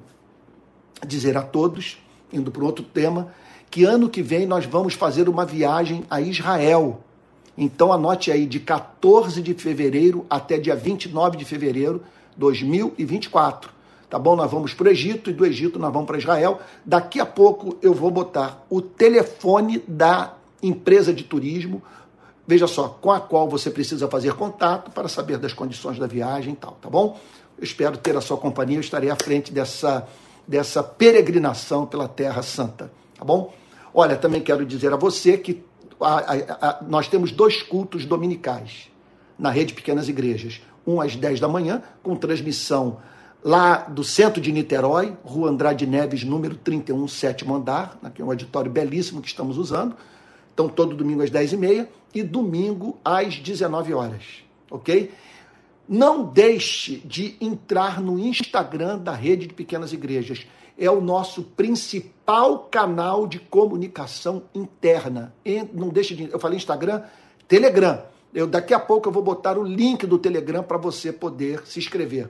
[1.05, 1.99] dizer a todos,
[2.33, 3.31] indo para outro tema,
[3.69, 7.03] que ano que vem nós vamos fazer uma viagem a Israel.
[7.55, 12.01] Então anote aí, de 14 de fevereiro até dia 29 de fevereiro
[12.31, 13.72] de 2024.
[14.13, 14.35] Tá bom?
[14.35, 16.59] Nós vamos para o Egito e do Egito nós vamos para Israel.
[16.85, 21.81] Daqui a pouco eu vou botar o telefone da empresa de turismo,
[22.45, 26.53] veja só, com a qual você precisa fazer contato para saber das condições da viagem
[26.53, 27.19] e tal, tá bom?
[27.57, 30.07] Eu espero ter a sua companhia, eu estarei à frente dessa,
[30.47, 33.51] dessa peregrinação pela Terra Santa, tá bom?
[33.91, 35.63] Olha, também quero dizer a você que
[35.99, 38.91] a, a, a, nós temos dois cultos dominicais
[39.39, 40.61] na rede Pequenas Igrejas.
[40.85, 42.99] Um às 10 da manhã, com transmissão
[43.43, 48.29] lá do centro de Niterói, Rua Andrade Neves, número 31, sétimo andar, aqui é um
[48.29, 49.95] auditório belíssimo que estamos usando.
[50.53, 54.23] Então, todo domingo às 10h30 e domingo às 19 horas,
[54.69, 55.11] ok?
[55.89, 60.45] Não deixe de entrar no Instagram da Rede de Pequenas Igrejas.
[60.77, 65.33] É o nosso principal canal de comunicação interna.
[65.73, 66.31] Não deixe de.
[66.31, 67.01] Eu falei Instagram,
[67.47, 68.01] Telegram.
[68.33, 71.79] Eu, daqui a pouco eu vou botar o link do Telegram para você poder se
[71.79, 72.29] inscrever.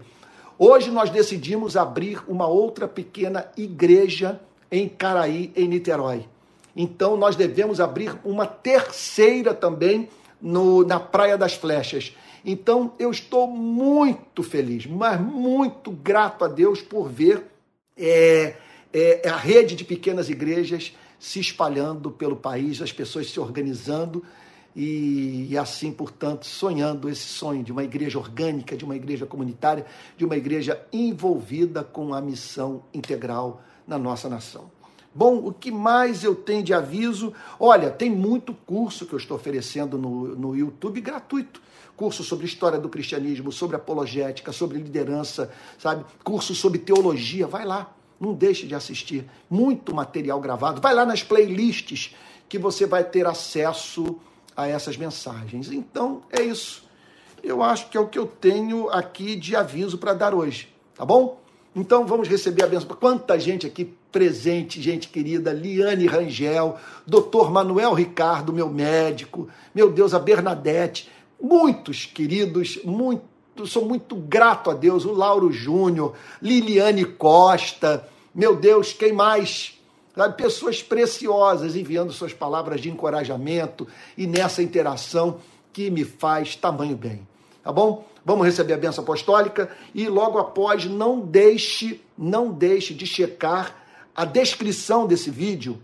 [0.65, 4.39] Hoje nós decidimos abrir uma outra pequena igreja
[4.71, 6.25] em Caraí, em Niterói.
[6.73, 10.07] Então nós devemos abrir uma terceira também
[10.41, 12.15] no, na Praia das Flechas.
[12.45, 17.43] Então eu estou muito feliz, mas muito grato a Deus por ver
[17.97, 18.55] é,
[18.93, 24.23] é, a rede de pequenas igrejas se espalhando pelo país, as pessoas se organizando
[24.75, 29.85] e, e, assim, portanto, sonhando esse sonho de uma igreja orgânica, de uma igreja comunitária,
[30.17, 34.71] de uma igreja envolvida com a missão integral na nossa nação.
[35.15, 37.33] Bom, o que mais eu tenho de aviso?
[37.59, 41.61] Olha, tem muito curso que eu estou oferecendo no, no YouTube gratuito.
[41.95, 46.03] Curso sobre história do cristianismo, sobre apologética, sobre liderança, sabe?
[46.23, 47.45] Curso sobre teologia.
[47.45, 49.29] Vai lá, não deixe de assistir.
[49.47, 50.81] Muito material gravado.
[50.81, 52.15] Vai lá nas playlists
[52.49, 54.19] que você vai ter acesso
[54.55, 55.71] a essas mensagens.
[55.71, 56.83] Então, é isso.
[57.43, 61.05] Eu acho que é o que eu tenho aqui de aviso para dar hoje, tá
[61.05, 61.41] bom?
[61.75, 62.87] Então vamos receber a benção.
[62.95, 70.13] Quanta gente aqui presente, gente querida, Liane Rangel, doutor Manuel Ricardo, meu médico, meu Deus,
[70.13, 71.09] a Bernadette,
[71.41, 73.25] muitos queridos, muito,
[73.65, 79.79] sou muito grato a Deus, o Lauro Júnior, Liliane Costa, meu Deus, quem mais?
[80.15, 85.39] Sabe, pessoas preciosas enviando suas palavras de encorajamento e nessa interação
[85.71, 87.27] que me faz tamanho bem.
[87.63, 88.05] Tá bom?
[88.23, 93.83] Vamos receber a benção apostólica e logo após não deixe, não deixe de checar
[94.15, 95.81] a descrição desse vídeo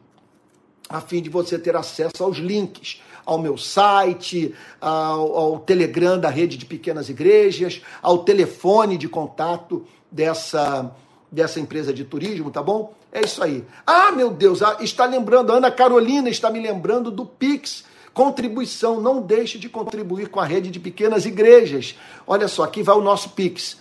[0.87, 6.29] a fim de você ter acesso aos links ao meu site, ao, ao, Telegram da
[6.29, 10.95] rede de pequenas igrejas, ao telefone de contato dessa,
[11.31, 12.95] dessa empresa de turismo, tá bom?
[13.11, 13.63] É isso aí.
[13.85, 17.83] Ah, meu Deus, ah, está lembrando, a Ana Carolina está me lembrando do Pix.
[18.13, 21.95] Contribuição, não deixe de contribuir com a rede de pequenas igrejas.
[22.27, 23.77] Olha só, aqui vai o nosso Pix.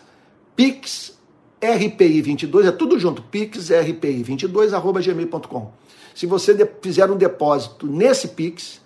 [0.55, 1.19] Pix
[1.61, 5.73] RPI 22, é tudo junto, Pix RPI 22 arroba gmail.com.
[6.15, 8.81] Se você fizer um depósito nesse Pix,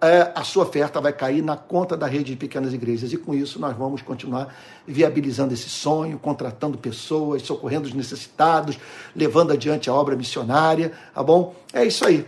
[0.00, 3.12] é, a sua oferta vai cair na conta da rede de pequenas igrejas.
[3.12, 4.54] E com isso nós vamos continuar
[4.86, 8.78] viabilizando esse sonho, contratando pessoas, socorrendo os necessitados,
[9.14, 11.54] levando adiante a obra missionária, tá bom?
[11.72, 12.26] É isso aí.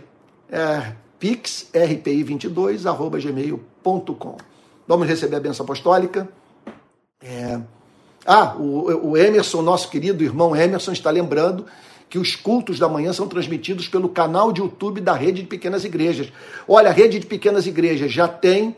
[0.51, 4.37] É, pixrpi22, arroba gmail.com.
[4.87, 6.27] Vamos receber a benção apostólica.
[7.21, 7.59] É...
[8.25, 11.65] Ah, o, o Emerson, nosso querido irmão Emerson, está lembrando
[12.13, 15.83] que os cultos da manhã são transmitidos pelo canal de YouTube da Rede de Pequenas
[15.83, 16.31] Igrejas.
[16.67, 18.77] Olha, a Rede de Pequenas Igrejas já tem.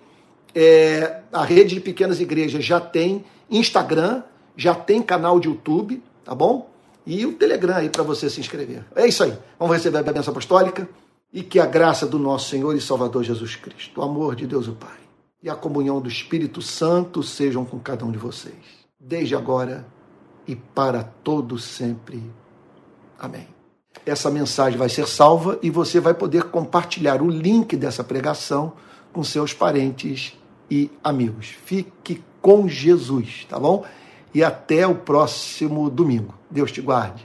[0.55, 4.23] É, a Rede de Pequenas Igrejas já tem Instagram,
[4.55, 6.69] já tem canal de YouTube, tá bom?
[7.05, 8.85] E o Telegram aí para você se inscrever.
[8.95, 9.33] É isso aí.
[9.59, 10.87] Vamos receber a bênção apostólica
[11.33, 14.69] e que a graça do nosso Senhor e Salvador Jesus Cristo, o amor de Deus
[14.69, 14.97] o Pai
[15.43, 18.55] e a comunhão do Espírito Santo sejam com cada um de vocês,
[18.97, 19.85] desde agora
[20.47, 22.23] e para todo sempre.
[23.19, 23.47] Amém.
[24.05, 28.73] Essa mensagem vai ser salva e você vai poder compartilhar o link dessa pregação
[29.13, 30.37] com seus parentes
[30.69, 31.55] e amigos.
[31.65, 33.85] Fique com Jesus, tá bom?
[34.33, 36.35] E até o próximo domingo.
[36.51, 37.23] Deus te guarde.